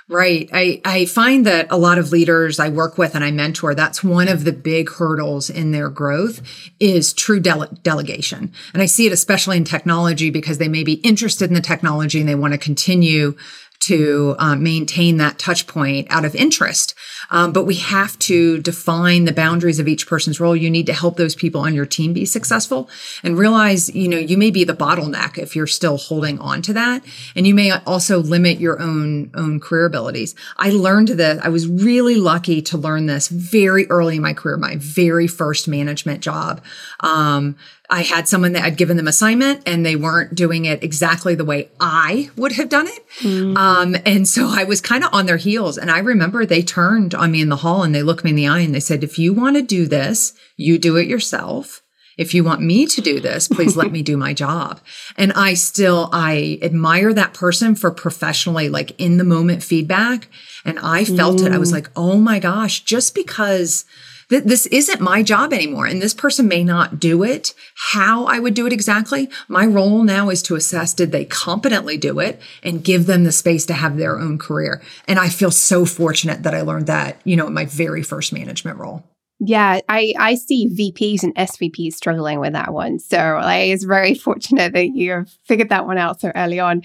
Right. 0.09 0.49
I, 0.53 0.81
I 0.85 1.05
find 1.05 1.45
that 1.45 1.67
a 1.69 1.77
lot 1.77 1.97
of 1.97 2.13
leaders 2.13 2.59
I 2.59 2.69
work 2.69 2.97
with 2.97 3.13
and 3.13 3.25
I 3.25 3.31
mentor, 3.31 3.75
that's 3.75 4.01
one 4.01 4.29
of 4.29 4.45
the 4.45 4.53
big 4.53 4.89
hurdles 4.89 5.49
in 5.49 5.71
their 5.71 5.89
growth 5.89 6.41
is 6.79 7.11
true 7.11 7.41
dele- 7.41 7.77
delegation. 7.83 8.53
And 8.73 8.81
I 8.81 8.85
see 8.85 9.05
it 9.05 9.11
especially 9.11 9.57
in 9.57 9.65
technology 9.65 10.29
because 10.29 10.59
they 10.59 10.69
may 10.69 10.85
be 10.85 10.93
interested 10.93 11.49
in 11.49 11.55
the 11.55 11.61
technology 11.61 12.21
and 12.21 12.29
they 12.29 12.35
want 12.35 12.53
to 12.53 12.57
continue 12.57 13.35
to 13.79 14.35
uh, 14.39 14.55
maintain 14.55 15.17
that 15.17 15.39
touch 15.39 15.67
point 15.67 16.07
out 16.09 16.25
of 16.25 16.35
interest. 16.35 16.95
Um, 17.29 17.51
but 17.51 17.65
we 17.65 17.75
have 17.75 18.17
to 18.19 18.59
define 18.59 19.25
the 19.25 19.33
boundaries 19.33 19.79
of 19.79 19.87
each 19.87 20.07
person's 20.07 20.39
role. 20.39 20.55
You 20.55 20.69
need 20.69 20.85
to 20.87 20.93
help 20.93 21.17
those 21.17 21.35
people 21.35 21.61
on 21.61 21.73
your 21.73 21.85
team 21.85 22.13
be 22.13 22.25
successful 22.25 22.89
and 23.23 23.37
realize, 23.37 23.93
you 23.93 24.07
know, 24.07 24.17
you 24.17 24.37
may 24.37 24.51
be 24.51 24.63
the 24.63 24.73
bottleneck 24.73 25.37
if 25.37 25.55
you're 25.55 25.67
still 25.67 25.97
holding 25.97 26.39
on 26.39 26.61
to 26.63 26.73
that. 26.73 27.03
And 27.35 27.45
you 27.45 27.53
may 27.53 27.71
also 27.71 28.19
limit 28.19 28.59
your 28.59 28.81
own, 28.81 29.31
own 29.35 29.59
career 29.59 29.85
abilities. 29.85 30.35
I 30.57 30.69
learned 30.69 31.09
this. 31.09 31.39
I 31.43 31.49
was 31.49 31.67
really 31.67 32.15
lucky 32.15 32.61
to 32.63 32.77
learn 32.77 33.05
this 33.05 33.27
very 33.27 33.87
early 33.89 34.17
in 34.17 34.21
my 34.21 34.33
career, 34.33 34.57
my 34.57 34.75
very 34.77 35.27
first 35.27 35.67
management 35.67 36.21
job. 36.21 36.61
Um, 37.01 37.55
I 37.89 38.01
had 38.01 38.27
someone 38.27 38.51
that 38.51 38.63
I'd 38.63 38.77
given 38.77 38.97
them 38.97 39.07
assignment 39.07 39.61
and 39.65 39.85
they 39.85 39.95
weren't 39.95 40.35
doing 40.35 40.65
it 40.65 40.83
exactly 40.83 41.35
the 41.35 41.45
way 41.45 41.69
I 41.79 42.29
would 42.35 42.53
have 42.53 42.67
done 42.67 42.87
it. 42.87 43.09
Mm. 43.19 43.57
Um, 43.57 43.95
and 44.05 44.27
so 44.27 44.47
I 44.49 44.65
was 44.65 44.81
kind 44.81 45.05
of 45.05 45.13
on 45.13 45.25
their 45.25 45.37
heels. 45.37 45.77
And 45.77 45.89
I 45.89 45.99
remember 45.99 46.45
they 46.45 46.61
turned 46.61 47.15
on 47.15 47.31
me 47.31 47.41
in 47.41 47.49
the 47.49 47.57
hall 47.57 47.83
and 47.83 47.95
they 47.95 48.03
looked 48.03 48.25
me 48.25 48.31
in 48.31 48.35
the 48.35 48.47
eye 48.47 48.59
and 48.59 48.75
they 48.75 48.81
said, 48.81 49.03
if 49.03 49.17
you 49.17 49.33
want 49.33 49.55
to 49.55 49.61
do 49.61 49.87
this, 49.87 50.33
you 50.57 50.77
do 50.77 50.97
it 50.97 51.07
yourself. 51.07 51.81
If 52.17 52.33
you 52.33 52.43
want 52.43 52.61
me 52.61 52.87
to 52.87 52.99
do 52.99 53.19
this, 53.19 53.47
please 53.47 53.77
let 53.77 53.91
me 53.91 54.01
do 54.01 54.17
my 54.17 54.33
job. 54.33 54.81
And 55.17 55.31
I 55.33 55.53
still, 55.53 56.09
I 56.11 56.57
admire 56.63 57.13
that 57.13 57.35
person 57.35 57.75
for 57.75 57.91
professionally, 57.91 58.69
like 58.69 58.99
in 58.99 59.17
the 59.17 59.23
moment 59.23 59.63
feedback. 59.63 60.27
And 60.65 60.79
I 60.79 61.05
felt 61.05 61.37
mm. 61.37 61.45
it. 61.45 61.53
I 61.53 61.59
was 61.59 61.69
mm. 61.69 61.75
like, 61.75 61.89
oh 61.95 62.17
my 62.17 62.39
gosh, 62.39 62.83
just 62.83 63.13
because 63.13 63.85
th- 64.29 64.43
this 64.43 64.65
isn't 64.67 65.01
my 65.01 65.23
job 65.23 65.53
anymore. 65.53 65.85
And 65.85 66.01
this 66.01 66.13
person 66.13 66.47
may 66.47 66.63
not 66.63 66.99
do 66.99 67.23
it 67.23 67.53
how 67.91 68.25
I 68.25 68.39
would 68.39 68.53
do 68.53 68.65
it 68.65 68.73
exactly. 68.73 69.29
My 69.47 69.65
role 69.65 70.03
now 70.03 70.29
is 70.29 70.41
to 70.43 70.55
assess 70.55 70.93
did 70.93 71.11
they 71.11 71.25
competently 71.25 71.97
do 71.97 72.19
it 72.19 72.39
and 72.63 72.83
give 72.83 73.05
them 73.05 73.23
the 73.23 73.31
space 73.31 73.65
to 73.67 73.73
have 73.73 73.97
their 73.97 74.19
own 74.19 74.37
career. 74.37 74.81
And 75.07 75.19
I 75.19 75.29
feel 75.29 75.51
so 75.51 75.85
fortunate 75.85 76.43
that 76.43 76.55
I 76.55 76.61
learned 76.61 76.87
that, 76.87 77.21
you 77.23 77.35
know, 77.35 77.47
in 77.47 77.53
my 77.53 77.65
very 77.65 78.03
first 78.03 78.33
management 78.33 78.77
role. 78.77 79.03
Yeah, 79.39 79.81
I, 79.87 80.13
I 80.17 80.35
see 80.35 80.67
VPs 80.67 81.21
and 81.21 81.35
SVPs 81.35 81.93
struggling 81.93 82.39
with 82.39 82.53
that 82.53 82.73
one. 82.73 82.97
So 82.99 83.39
like, 83.41 83.69
it's 83.69 83.83
very 83.83 84.13
fortunate 84.15 84.73
that 84.73 84.87
you've 84.95 85.29
figured 85.45 85.69
that 85.69 85.85
one 85.85 85.97
out 85.97 86.21
so 86.21 86.31
early 86.35 86.59
on. 86.59 86.81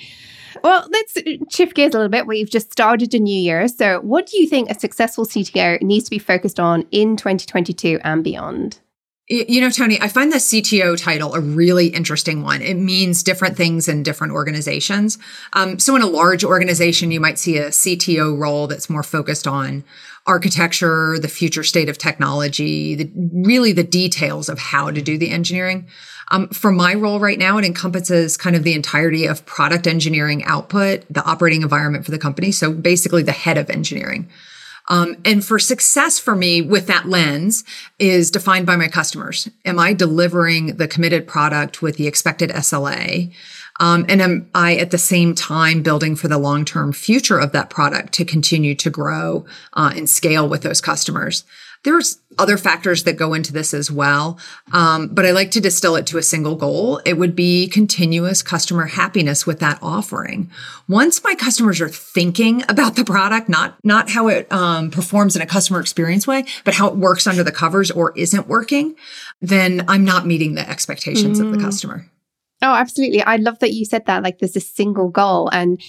Well, 0.62 0.86
let's 0.90 1.18
shift 1.50 1.74
gears 1.74 1.94
a 1.94 1.98
little 1.98 2.10
bit. 2.10 2.26
We've 2.26 2.50
just 2.50 2.70
started 2.70 3.14
a 3.14 3.18
new 3.18 3.38
year. 3.38 3.66
So, 3.68 4.00
what 4.00 4.26
do 4.26 4.38
you 4.38 4.46
think 4.46 4.70
a 4.70 4.78
successful 4.78 5.24
CTO 5.24 5.80
needs 5.80 6.04
to 6.04 6.10
be 6.10 6.18
focused 6.18 6.60
on 6.60 6.84
in 6.90 7.16
2022 7.16 8.00
and 8.04 8.22
beyond? 8.22 8.78
You 9.28 9.62
know, 9.62 9.70
Toni, 9.70 9.98
I 10.00 10.08
find 10.08 10.30
the 10.30 10.36
CTO 10.36 11.00
title 11.02 11.32
a 11.34 11.40
really 11.40 11.86
interesting 11.86 12.42
one. 12.42 12.60
It 12.60 12.74
means 12.74 13.22
different 13.22 13.56
things 13.56 13.88
in 13.88 14.02
different 14.02 14.34
organizations. 14.34 15.16
Um, 15.54 15.78
so, 15.78 15.96
in 15.96 16.02
a 16.02 16.06
large 16.06 16.44
organization, 16.44 17.10
you 17.10 17.20
might 17.20 17.38
see 17.38 17.56
a 17.56 17.68
CTO 17.68 18.38
role 18.38 18.66
that's 18.66 18.90
more 18.90 19.02
focused 19.02 19.46
on 19.46 19.84
architecture, 20.26 21.18
the 21.18 21.28
future 21.28 21.64
state 21.64 21.88
of 21.88 21.98
technology, 21.98 22.94
the, 22.94 23.10
really 23.32 23.72
the 23.72 23.82
details 23.82 24.48
of 24.48 24.58
how 24.58 24.90
to 24.90 25.02
do 25.02 25.18
the 25.18 25.30
engineering. 25.30 25.88
Um, 26.30 26.48
for 26.48 26.70
my 26.70 26.94
role 26.94 27.20
right 27.20 27.38
now, 27.38 27.58
it 27.58 27.64
encompasses 27.64 28.36
kind 28.36 28.54
of 28.54 28.62
the 28.62 28.74
entirety 28.74 29.26
of 29.26 29.44
product 29.44 29.86
engineering 29.86 30.44
output, 30.44 31.04
the 31.10 31.24
operating 31.24 31.62
environment 31.62 32.04
for 32.04 32.10
the 32.10 32.18
company. 32.18 32.52
So 32.52 32.72
basically, 32.72 33.22
the 33.22 33.32
head 33.32 33.58
of 33.58 33.68
engineering. 33.68 34.30
Um, 34.88 35.16
and 35.24 35.44
for 35.44 35.58
success 35.58 36.18
for 36.18 36.34
me 36.34 36.60
with 36.60 36.86
that 36.88 37.08
lens 37.08 37.64
is 37.98 38.30
defined 38.30 38.66
by 38.66 38.76
my 38.76 38.88
customers. 38.88 39.48
Am 39.64 39.78
I 39.78 39.92
delivering 39.92 40.76
the 40.76 40.88
committed 40.88 41.26
product 41.26 41.82
with 41.82 41.96
the 41.96 42.08
expected 42.08 42.50
SLA? 42.50 43.32
Um, 43.82 44.06
and 44.08 44.22
am 44.22 44.48
I 44.54 44.76
at 44.76 44.92
the 44.92 44.98
same 44.98 45.34
time 45.34 45.82
building 45.82 46.14
for 46.14 46.28
the 46.28 46.38
long 46.38 46.64
term 46.64 46.92
future 46.92 47.38
of 47.38 47.50
that 47.50 47.68
product 47.68 48.12
to 48.14 48.24
continue 48.24 48.76
to 48.76 48.88
grow 48.90 49.44
uh, 49.72 49.92
and 49.96 50.08
scale 50.08 50.48
with 50.48 50.62
those 50.62 50.80
customers? 50.80 51.44
There's 51.82 52.20
other 52.38 52.56
factors 52.56 53.02
that 53.02 53.14
go 53.14 53.34
into 53.34 53.52
this 53.52 53.74
as 53.74 53.90
well. 53.90 54.38
Um, 54.72 55.08
but 55.08 55.26
I 55.26 55.32
like 55.32 55.50
to 55.50 55.60
distill 55.60 55.96
it 55.96 56.06
to 56.06 56.18
a 56.18 56.22
single 56.22 56.54
goal. 56.54 57.00
It 57.04 57.14
would 57.14 57.34
be 57.34 57.66
continuous 57.66 58.40
customer 58.40 58.86
happiness 58.86 59.48
with 59.48 59.58
that 59.58 59.80
offering. 59.82 60.48
Once 60.88 61.24
my 61.24 61.34
customers 61.34 61.80
are 61.80 61.88
thinking 61.88 62.62
about 62.68 62.94
the 62.94 63.04
product, 63.04 63.48
not, 63.48 63.78
not 63.82 64.10
how 64.10 64.28
it 64.28 64.50
um, 64.52 64.92
performs 64.92 65.34
in 65.34 65.42
a 65.42 65.46
customer 65.46 65.80
experience 65.80 66.24
way, 66.24 66.44
but 66.64 66.74
how 66.74 66.86
it 66.86 66.94
works 66.94 67.26
under 67.26 67.42
the 67.42 67.50
covers 67.50 67.90
or 67.90 68.16
isn't 68.16 68.46
working, 68.46 68.94
then 69.40 69.84
I'm 69.88 70.04
not 70.04 70.24
meeting 70.24 70.54
the 70.54 70.70
expectations 70.70 71.40
mm. 71.40 71.46
of 71.46 71.50
the 71.50 71.58
mm. 71.58 71.62
customer. 71.62 72.06
Oh, 72.62 72.74
absolutely. 72.74 73.22
I 73.22 73.36
love 73.36 73.58
that 73.58 73.72
you 73.72 73.84
said 73.84 74.06
that. 74.06 74.22
Like 74.22 74.38
there's 74.38 74.56
a 74.56 74.60
single 74.60 75.08
goal. 75.08 75.48
And 75.52 75.80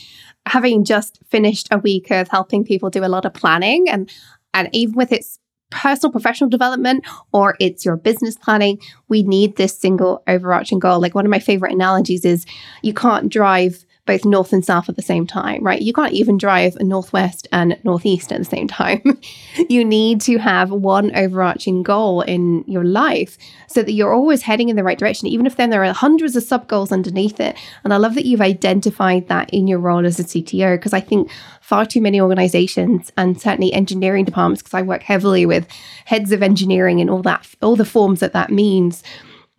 having 0.45 0.83
just 0.83 1.19
finished 1.27 1.67
a 1.71 1.77
week 1.77 2.11
of 2.11 2.27
helping 2.27 2.65
people 2.65 2.89
do 2.89 3.05
a 3.05 3.07
lot 3.07 3.25
of 3.25 3.33
planning 3.33 3.87
and 3.89 4.11
and 4.55 4.69
even 4.71 4.95
with 4.95 5.11
its 5.11 5.39
personal 5.71 6.11
professional 6.11 6.49
development 6.49 7.03
or 7.31 7.55
it's 7.59 7.83
your 7.83 7.97
business 7.97 8.35
planning, 8.37 8.79
we 9.07 9.23
need 9.23 9.55
this 9.55 9.77
single 9.77 10.21
overarching 10.27 10.77
goal. 10.77 10.99
Like 10.99 11.15
one 11.15 11.25
of 11.25 11.31
my 11.31 11.39
favorite 11.39 11.71
analogies 11.73 12.25
is 12.25 12.45
you 12.83 12.93
can't 12.93 13.31
drive 13.31 13.83
both 14.05 14.25
north 14.25 14.51
and 14.51 14.65
south 14.65 14.89
at 14.89 14.97
the 14.97 15.01
same 15.01 15.25
time, 15.25 15.63
right? 15.63 15.81
You 15.81 15.93
can't 15.93 16.11
even 16.11 16.37
drive 16.37 16.75
northwest 16.81 17.47
and 17.53 17.79
northeast 17.83 18.33
at 18.33 18.39
the 18.39 18.45
same 18.45 18.67
time. 18.67 19.01
you 19.69 19.85
need 19.85 20.19
to 20.21 20.37
have 20.39 20.71
one 20.71 21.15
overarching 21.15 21.83
goal 21.83 22.21
in 22.21 22.65
your 22.67 22.83
life 22.83 23.37
so 23.67 23.81
that 23.81 23.93
you're 23.93 24.13
always 24.13 24.41
heading 24.41 24.67
in 24.67 24.75
the 24.75 24.83
right 24.83 24.99
direction, 24.99 25.29
even 25.29 25.45
if 25.45 25.55
then 25.55 25.69
there 25.69 25.85
are 25.85 25.93
hundreds 25.93 26.35
of 26.35 26.43
sub 26.43 26.67
goals 26.67 26.91
underneath 26.91 27.39
it. 27.39 27.57
And 27.85 27.93
I 27.93 27.97
love 27.97 28.15
that 28.15 28.25
you've 28.25 28.41
identified 28.41 29.29
that 29.29 29.49
in 29.51 29.67
your 29.67 29.79
role 29.79 30.05
as 30.05 30.19
a 30.19 30.23
CTO, 30.23 30.75
because 30.75 30.93
I 30.93 30.99
think 30.99 31.31
far 31.61 31.85
too 31.85 32.01
many 32.01 32.19
organizations 32.19 33.09
and 33.15 33.39
certainly 33.39 33.71
engineering 33.71 34.25
departments, 34.25 34.61
because 34.61 34.73
I 34.73 34.81
work 34.81 35.03
heavily 35.03 35.45
with 35.45 35.65
heads 36.03 36.33
of 36.33 36.43
engineering 36.43 36.99
and 36.99 37.09
all 37.09 37.21
that, 37.21 37.47
all 37.61 37.77
the 37.77 37.85
forms 37.85 38.19
that 38.19 38.33
that 38.33 38.51
means 38.51 39.01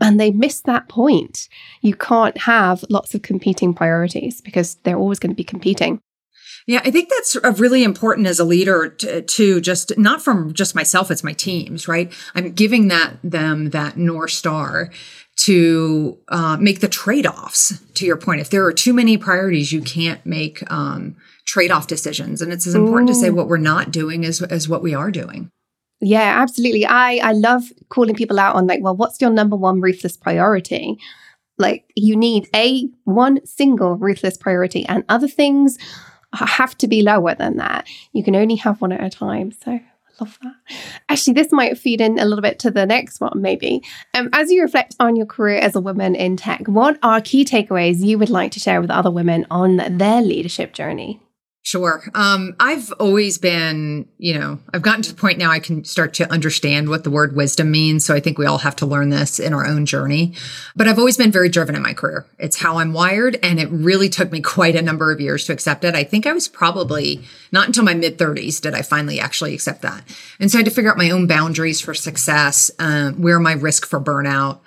and 0.01 0.19
they 0.19 0.31
miss 0.31 0.61
that 0.63 0.89
point. 0.89 1.49
You 1.81 1.95
can't 1.95 2.37
have 2.39 2.85
lots 2.91 3.15
of 3.15 3.23
competing 3.23 3.75
priorities 3.75 4.41
because 4.41 4.77
they're 4.83 4.99
always 4.99 5.19
going 5.19 5.31
to 5.31 5.37
be 5.37 5.45
competing. 5.45 6.01
Yeah, 6.67 6.81
I 6.83 6.91
think 6.91 7.11
that's 7.11 7.37
really 7.61 7.85
important 7.85 8.27
as 8.27 8.41
a 8.41 8.45
leader 8.45 8.89
to, 8.89 9.21
to, 9.21 9.61
just 9.61 9.99
not 9.99 10.23
from 10.23 10.55
just 10.55 10.75
myself, 10.75 11.11
it's 11.11 11.23
my 11.23 11.35
teams, 11.35 11.87
right? 11.87 12.11
I'm 12.35 12.53
giving 12.53 12.89
that 12.89 13.17
them 13.23 13.71
that 13.71 13.99
North 13.99 14.31
Star 14.31 14.91
to 15.37 16.19
uh, 16.29 16.57
make 16.59 16.81
the 16.81 16.89
trade 16.89 17.27
offs. 17.27 17.79
To 17.95 18.07
your 18.07 18.17
point, 18.17 18.41
if 18.41 18.49
there 18.49 18.65
are 18.65 18.73
too 18.73 18.95
many 18.95 19.19
priorities, 19.19 19.73
you 19.73 19.83
can't 19.83 20.25
make 20.25 20.63
um, 20.71 21.17
trade 21.45 21.71
off 21.71 21.87
decisions. 21.87 22.41
And 22.41 22.51
it's 22.51 22.67
as 22.67 22.75
important 22.75 23.11
Ooh. 23.11 23.13
to 23.13 23.19
say 23.19 23.31
what 23.31 23.49
we're 23.49 23.59
not 23.59 23.91
doing 23.91 24.25
as, 24.25 24.41
as 24.41 24.69
what 24.69 24.83
we 24.83 24.95
are 24.95 25.11
doing. 25.11 25.51
Yeah, 26.01 26.41
absolutely. 26.43 26.85
I 26.87 27.21
I 27.23 27.33
love 27.33 27.65
calling 27.89 28.15
people 28.15 28.39
out 28.39 28.57
on 28.57 28.67
like, 28.67 28.83
well, 28.83 28.97
what's 28.97 29.21
your 29.21 29.31
number 29.31 29.57
one 29.57 29.81
ruthless 29.81 30.17
priority? 30.17 30.99
Like 31.57 31.91
you 31.95 32.17
need 32.17 32.49
a 32.55 32.89
one 33.05 33.45
single 33.47 33.97
ruthless 33.97 34.37
priority 34.37 34.85
and 34.87 35.05
other 35.09 35.29
things 35.29 35.79
have 36.35 36.77
to 36.79 36.89
be 36.89 37.03
lower 37.03 37.35
than 37.35 37.57
that. 37.59 37.87
You 38.13 38.25
can 38.25 38.37
only 38.37 38.57
have 38.57 38.81
one 38.81 38.93
at 38.93 39.03
a 39.03 39.11
time. 39.11 39.53
So 39.53 39.73
I 39.73 39.83
love 40.21 40.39
that. 40.43 40.55
Actually, 41.09 41.35
this 41.35 41.53
might 41.53 41.79
feed 41.79 42.01
in 42.01 42.19
a 42.19 42.25
little 42.25 42.43
bit 42.43 42.59
to 42.61 42.71
the 42.71 42.87
next 42.87 43.21
one, 43.21 43.41
maybe. 43.41 43.83
Um, 44.15 44.31
as 44.33 44.51
you 44.51 44.63
reflect 44.63 44.97
on 45.01 45.17
your 45.17 45.27
career 45.27 45.59
as 45.59 45.77
a 45.77 45.81
woman 45.81 46.15
in 46.15 46.37
tech, 46.37 46.67
what 46.67 46.99
are 47.03 47.21
key 47.21 47.45
takeaways 47.45 48.05
you 48.05 48.19
would 48.19 48.31
like 48.31 48.53
to 48.53 48.61
share 48.61 48.81
with 48.81 48.91
other 48.91 49.11
women 49.11 49.47
on 49.51 49.77
their 49.99 50.23
leadership 50.23 50.73
journey? 50.73 51.21
Sure. 51.67 52.05
Um, 52.13 52.55
I've 52.61 52.93
always 53.01 53.39
been, 53.39 54.07
you 54.19 54.39
know, 54.39 54.59
I've 54.75 54.83
gotten 54.83 55.01
to 55.01 55.15
the 55.15 55.19
point 55.19 55.39
now 55.39 55.51
I 55.51 55.61
can 55.61 55.83
start 55.83 56.13
to 56.15 56.31
understand 56.31 56.91
what 56.91 57.05
the 57.05 57.11
word 57.11 57.35
wisdom 57.35 57.71
means. 57.71 58.05
So 58.05 58.15
I 58.15 58.21
think 58.21 58.37
we 58.37 58.45
all 58.45 58.59
have 58.59 58.77
to 58.77 58.87
learn 58.87 59.09
this 59.09 59.41
in 59.41 59.55
our 59.55 59.67
own 59.67 59.87
journey. 59.87 60.35
But 60.77 60.89
I've 60.89 60.99
always 60.99 61.17
been 61.17 61.33
very 61.33 61.49
driven 61.49 61.75
in 61.75 61.81
my 61.81 61.95
career. 61.95 62.27
It's 62.39 62.59
how 62.59 62.77
I'm 62.77 62.93
wired. 62.93 63.39
And 63.43 63.59
it 63.59 63.71
really 63.71 64.11
took 64.11 64.31
me 64.31 64.41
quite 64.43 64.77
a 64.77 64.83
number 64.83 65.11
of 65.11 65.23
years 65.23 65.47
to 65.47 65.55
accept 65.55 65.85
it. 65.85 65.95
I 65.95 66.05
think 66.05 66.27
I 66.27 66.35
was 66.35 66.49
probably 66.49 67.25
not 67.51 67.67
until 67.67 67.85
my 67.85 67.95
mid 67.95 68.19
30s 68.19 68.61
did 68.61 68.75
I 68.75 68.83
finally 68.83 69.19
actually 69.19 69.55
accept 69.55 69.81
that. 69.81 70.05
And 70.39 70.51
so 70.51 70.59
I 70.59 70.61
had 70.61 70.67
to 70.67 70.71
figure 70.71 70.91
out 70.91 70.99
my 70.99 71.09
own 71.09 71.27
boundaries 71.27 71.81
for 71.81 71.95
success, 71.95 72.71
um, 72.79 73.23
where 73.23 73.41
my 73.41 73.55
risk 73.55 73.87
for 73.87 73.99
burnout 73.99 74.59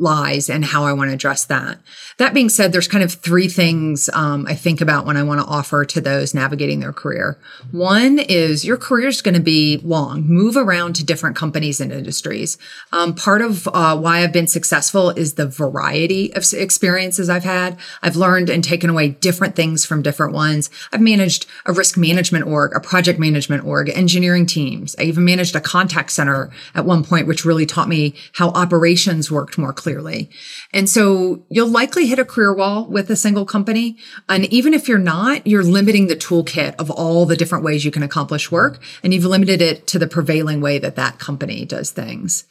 lies 0.00 0.48
and 0.48 0.64
how 0.64 0.84
I 0.84 0.92
want 0.92 1.10
to 1.10 1.14
address 1.14 1.44
that. 1.44 1.78
That 2.16 2.34
being 2.34 2.48
said, 2.48 2.72
there's 2.72 2.88
kind 2.88 3.04
of 3.04 3.12
three 3.12 3.48
things 3.48 4.08
um, 4.14 4.46
I 4.48 4.54
think 4.54 4.80
about 4.80 5.06
when 5.06 5.16
I 5.16 5.22
want 5.22 5.40
to 5.40 5.46
offer 5.46 5.84
to 5.84 6.00
those 6.00 6.34
navigating 6.34 6.80
their 6.80 6.92
career. 6.92 7.38
One 7.70 8.18
is 8.18 8.64
your 8.64 8.78
career 8.78 9.08
is 9.08 9.22
going 9.22 9.34
to 9.34 9.40
be 9.40 9.78
long, 9.78 10.26
move 10.26 10.56
around 10.56 10.96
to 10.96 11.04
different 11.04 11.36
companies 11.36 11.80
and 11.80 11.92
industries. 11.92 12.56
Um, 12.92 13.14
part 13.14 13.42
of 13.42 13.68
uh, 13.68 13.96
why 13.98 14.22
I've 14.22 14.32
been 14.32 14.46
successful 14.46 15.10
is 15.10 15.34
the 15.34 15.46
variety 15.46 16.34
of 16.34 16.44
experiences 16.54 17.28
I've 17.28 17.44
had. 17.44 17.78
I've 18.02 18.16
learned 18.16 18.48
and 18.48 18.64
taken 18.64 18.90
away 18.90 19.10
different 19.10 19.54
things 19.54 19.84
from 19.84 20.02
different 20.02 20.32
ones. 20.32 20.70
I've 20.92 21.00
managed 21.00 21.46
a 21.66 21.72
risk 21.72 21.96
management 21.96 22.46
org, 22.46 22.74
a 22.74 22.80
project 22.80 23.18
management 23.18 23.64
org, 23.64 23.90
engineering 23.90 24.46
teams. 24.46 24.96
I 24.98 25.02
even 25.02 25.24
managed 25.24 25.54
a 25.56 25.60
contact 25.60 26.10
center 26.10 26.50
at 26.74 26.86
one 26.86 27.04
point, 27.04 27.26
which 27.26 27.44
really 27.44 27.66
taught 27.66 27.88
me 27.88 28.14
how 28.32 28.48
operations 28.50 29.30
worked 29.30 29.58
more 29.58 29.72
clearly 29.72 29.89
clearly. 29.90 30.30
And 30.72 30.88
so 30.88 31.42
you'll 31.48 31.68
likely 31.68 32.06
hit 32.06 32.20
a 32.20 32.24
career 32.24 32.54
wall 32.54 32.86
with 32.86 33.10
a 33.10 33.16
single 33.16 33.44
company. 33.44 33.96
And 34.28 34.44
even 34.46 34.72
if 34.72 34.88
you're 34.88 34.98
not, 34.98 35.44
you're 35.46 35.64
limiting 35.64 36.06
the 36.06 36.14
toolkit 36.14 36.76
of 36.76 36.90
all 36.90 37.26
the 37.26 37.36
different 37.36 37.64
ways 37.64 37.84
you 37.84 37.90
can 37.90 38.04
accomplish 38.04 38.52
work. 38.52 38.80
And 39.02 39.12
you've 39.12 39.24
limited 39.24 39.60
it 39.60 39.88
to 39.88 39.98
the 39.98 40.06
prevailing 40.06 40.60
way 40.60 40.78
that 40.78 40.94
that 40.94 41.18
company 41.18 41.64
does 41.64 41.90
things. 41.90 42.44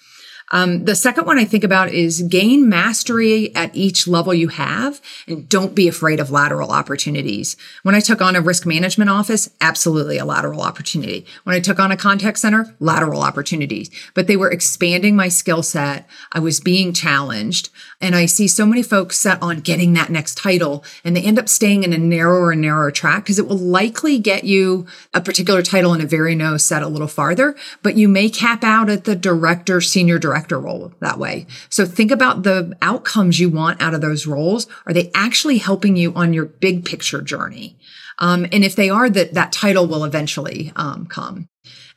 Um, 0.51 0.85
the 0.85 0.95
second 0.95 1.25
one 1.25 1.37
I 1.37 1.45
think 1.45 1.63
about 1.63 1.89
is 1.89 2.21
gain 2.23 2.67
mastery 2.67 3.53
at 3.55 3.75
each 3.75 4.07
level 4.07 4.33
you 4.33 4.47
have 4.47 4.99
and 5.27 5.47
don't 5.47 5.75
be 5.75 5.87
afraid 5.87 6.19
of 6.19 6.31
lateral 6.31 6.71
opportunities. 6.71 7.55
When 7.83 7.95
I 7.95 7.99
took 7.99 8.21
on 8.21 8.35
a 8.35 8.41
risk 8.41 8.65
management 8.65 9.09
office, 9.09 9.49
absolutely 9.61 10.17
a 10.17 10.25
lateral 10.25 10.61
opportunity. 10.61 11.25
When 11.43 11.55
I 11.55 11.59
took 11.59 11.79
on 11.79 11.91
a 11.91 11.97
contact 11.97 12.39
center, 12.39 12.75
lateral 12.79 13.21
opportunities, 13.21 13.91
but 14.13 14.27
they 14.27 14.37
were 14.37 14.49
expanding 14.49 15.15
my 15.15 15.27
skill 15.27 15.61
set. 15.61 16.07
I 16.31 16.39
was 16.39 16.59
being 16.59 16.93
challenged. 16.93 17.69
And 18.01 18.15
I 18.15 18.25
see 18.25 18.47
so 18.47 18.65
many 18.65 18.81
folks 18.81 19.19
set 19.19 19.41
on 19.41 19.59
getting 19.59 19.93
that 19.93 20.09
next 20.09 20.37
title 20.37 20.83
and 21.03 21.15
they 21.15 21.21
end 21.21 21.37
up 21.37 21.49
staying 21.49 21.83
in 21.83 21.93
a 21.93 21.97
narrower 21.97 22.51
and 22.51 22.61
narrower 22.61 22.91
track 22.91 23.23
because 23.23 23.37
it 23.37 23.47
will 23.47 23.57
likely 23.57 24.17
get 24.17 24.45
you 24.45 24.87
a 25.13 25.21
particular 25.21 25.61
title 25.61 25.93
in 25.93 26.01
a 26.01 26.05
very 26.05 26.33
no 26.33 26.57
set 26.57 26.81
a 26.81 26.87
little 26.87 27.07
farther, 27.07 27.55
but 27.83 27.97
you 27.97 28.07
may 28.07 28.29
cap 28.29 28.63
out 28.63 28.89
at 28.89 29.03
the 29.03 29.15
director, 29.15 29.81
senior 29.81 30.17
director 30.17 30.38
role 30.47 30.93
that 31.01 31.19
way. 31.19 31.47
So 31.69 31.85
think 31.85 32.11
about 32.11 32.43
the 32.43 32.75
outcomes 32.81 33.39
you 33.39 33.49
want 33.49 33.81
out 33.81 33.93
of 33.93 34.01
those 34.01 34.25
roles. 34.25 34.67
Are 34.85 34.93
they 34.93 35.11
actually 35.13 35.57
helping 35.57 35.95
you 35.95 36.13
on 36.13 36.33
your 36.33 36.45
big 36.45 36.85
picture 36.85 37.21
journey? 37.21 37.77
Um, 38.19 38.45
and 38.51 38.63
if 38.63 38.75
they 38.75 38.89
are, 38.89 39.09
that 39.09 39.33
that 39.33 39.51
title 39.51 39.87
will 39.87 40.03
eventually 40.03 40.71
um, 40.75 41.05
come. 41.05 41.47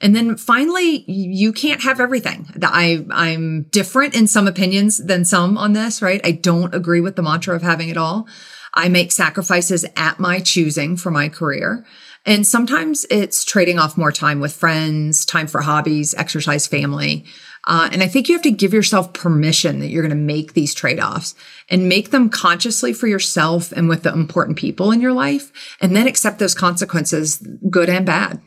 And 0.00 0.16
then 0.16 0.36
finally, 0.36 1.04
you 1.10 1.52
can't 1.52 1.82
have 1.82 2.00
everything. 2.00 2.48
I, 2.62 3.06
I'm 3.10 3.64
different 3.70 4.16
in 4.16 4.26
some 4.26 4.48
opinions 4.48 4.98
than 4.98 5.24
some 5.24 5.56
on 5.56 5.74
this, 5.74 6.02
right? 6.02 6.20
I 6.24 6.32
don't 6.32 6.74
agree 6.74 7.00
with 7.00 7.14
the 7.14 7.22
mantra 7.22 7.54
of 7.54 7.62
having 7.62 7.88
it 7.88 7.96
all. 7.96 8.26
I 8.74 8.88
make 8.88 9.12
sacrifices 9.12 9.84
at 9.96 10.18
my 10.18 10.40
choosing 10.40 10.96
for 10.96 11.10
my 11.10 11.28
career. 11.28 11.84
And 12.24 12.46
sometimes 12.46 13.04
it's 13.10 13.44
trading 13.44 13.78
off 13.78 13.98
more 13.98 14.12
time 14.12 14.40
with 14.40 14.52
friends, 14.52 15.24
time 15.24 15.46
for 15.46 15.60
hobbies, 15.60 16.14
exercise, 16.14 16.66
family. 16.66 17.24
Uh, 17.66 17.88
and 17.92 18.02
I 18.02 18.08
think 18.08 18.28
you 18.28 18.34
have 18.34 18.42
to 18.42 18.50
give 18.50 18.74
yourself 18.74 19.12
permission 19.12 19.78
that 19.78 19.88
you're 19.88 20.02
going 20.02 20.10
to 20.10 20.16
make 20.16 20.54
these 20.54 20.74
trade 20.74 20.98
offs 20.98 21.34
and 21.68 21.88
make 21.88 22.10
them 22.10 22.28
consciously 22.28 22.92
for 22.92 23.06
yourself 23.06 23.70
and 23.72 23.88
with 23.88 24.02
the 24.02 24.12
important 24.12 24.58
people 24.58 24.90
in 24.90 25.00
your 25.00 25.12
life, 25.12 25.76
and 25.80 25.94
then 25.94 26.08
accept 26.08 26.38
those 26.38 26.54
consequences, 26.54 27.46
good 27.70 27.88
and 27.88 28.04
bad. 28.04 28.40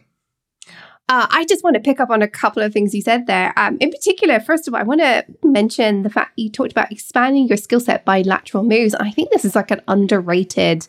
Uh, 1.07 1.27
I 1.29 1.45
just 1.45 1.63
want 1.63 1.75
to 1.75 1.79
pick 1.79 1.99
up 1.99 2.09
on 2.09 2.23
a 2.23 2.27
couple 2.27 2.63
of 2.63 2.73
things 2.73 2.95
you 2.95 3.01
said 3.01 3.27
there. 3.27 3.53
Um, 3.57 3.77
in 3.79 3.91
particular, 3.91 4.39
first 4.39 4.67
of 4.67 4.73
all, 4.73 4.79
I 4.79 4.83
want 4.83 5.01
to 5.01 5.23
mention 5.43 6.01
the 6.01 6.09
fact 6.09 6.33
you 6.35 6.49
talked 6.49 6.71
about 6.71 6.91
expanding 6.91 7.47
your 7.47 7.57
skill 7.57 7.79
set 7.79 8.05
by 8.05 8.23
lateral 8.23 8.63
moves. 8.63 8.95
I 8.95 9.11
think 9.11 9.29
this 9.29 9.45
is 9.45 9.55
like 9.55 9.69
an 9.69 9.81
underrated 9.87 10.87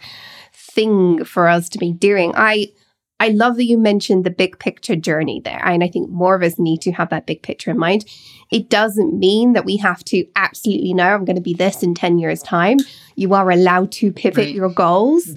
thing 0.54 1.23
for 1.25 1.49
us 1.49 1.68
to 1.68 1.78
be 1.78 1.92
doing. 1.92 2.33
I 2.35 2.73
I 3.18 3.28
love 3.28 3.56
that 3.56 3.64
you 3.64 3.78
mentioned 3.78 4.25
the 4.25 4.30
big 4.30 4.58
picture 4.58 4.94
journey 4.94 5.40
there. 5.40 5.62
And 5.64 5.82
I 5.82 5.88
think 5.88 6.11
more 6.11 6.35
of 6.35 6.42
us 6.42 6.58
need 6.58 6.82
to 6.82 6.92
have 6.92 7.08
that 7.11 7.26
big 7.26 7.42
picture 7.42 7.70
in 7.70 7.78
mind. 7.78 8.04
It 8.50 8.68
doesn't 8.68 9.18
mean 9.18 9.54
that 9.54 9.64
we 9.64 9.78
have 9.78 10.04
to 10.06 10.26
absolutely 10.37 10.92
know 10.92 11.14
I'm 11.14 11.25
going 11.25 11.37
to 11.37 11.42
be 11.42 11.54
this 11.54 11.82
in 11.82 11.94
10 11.94 12.18
years' 12.18 12.42
time. 12.42 12.76
You 13.14 13.32
are 13.32 13.50
allowed 13.50 13.90
to 13.92 14.12
pivot 14.12 14.46
right. 14.46 14.54
your 14.54 14.68
goals. 14.68 15.35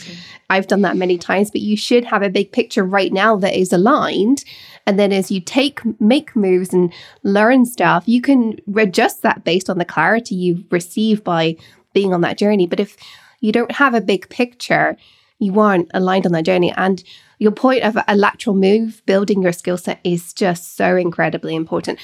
I've 0.50 0.67
done 0.67 0.81
that 0.81 0.98
many 0.98 1.17
times, 1.17 1.51
but 1.51 1.62
you 1.62 1.77
should 1.77 2.03
have 2.05 2.21
a 2.21 2.29
big 2.29 2.51
picture 2.51 2.83
right 2.83 3.13
now 3.13 3.38
that 3.38 3.57
is 3.57 3.71
aligned. 3.71 4.43
And 4.86 5.00
then 5.00 5.13
as 5.13 5.31
you 5.31 5.39
take 5.39 5.79
make 6.01 6.36
moves 6.36 6.74
and 6.74 6.91
learn 7.24 7.65
stuff, 7.65 8.03
you 8.07 8.21
can 8.21 8.59
adjust 8.75 9.21
that 9.21 9.45
based 9.45 9.69
on 9.69 9.77
the 9.77 9.86
clarity 9.86 10.36
you 10.36 10.65
receive 10.69 11.24
by 11.24 11.55
being 11.93 12.13
on 12.13 12.21
that 12.21 12.38
journey. 12.38 12.67
But 12.67 12.79
if 12.79 12.98
you 13.39 13.51
don't 13.51 13.71
have 13.71 13.93
a 13.93 14.01
big 14.01 14.27
picture, 14.29 14.98
you 15.39 15.60
aren't 15.60 15.89
aligned 15.93 16.25
on 16.25 16.34
that 16.34 16.46
journey. 16.46 16.74
And 16.75 17.03
your 17.39 17.51
point 17.51 17.84
of 17.84 17.98
a 18.08 18.15
lateral 18.15 18.55
move, 18.55 19.01
building 19.05 19.41
your 19.41 19.53
skill 19.53 19.77
set 19.77 20.00
is 20.03 20.34
just 20.34 20.75
so 20.75 20.96
incredibly 20.96 21.55
important. 21.55 22.00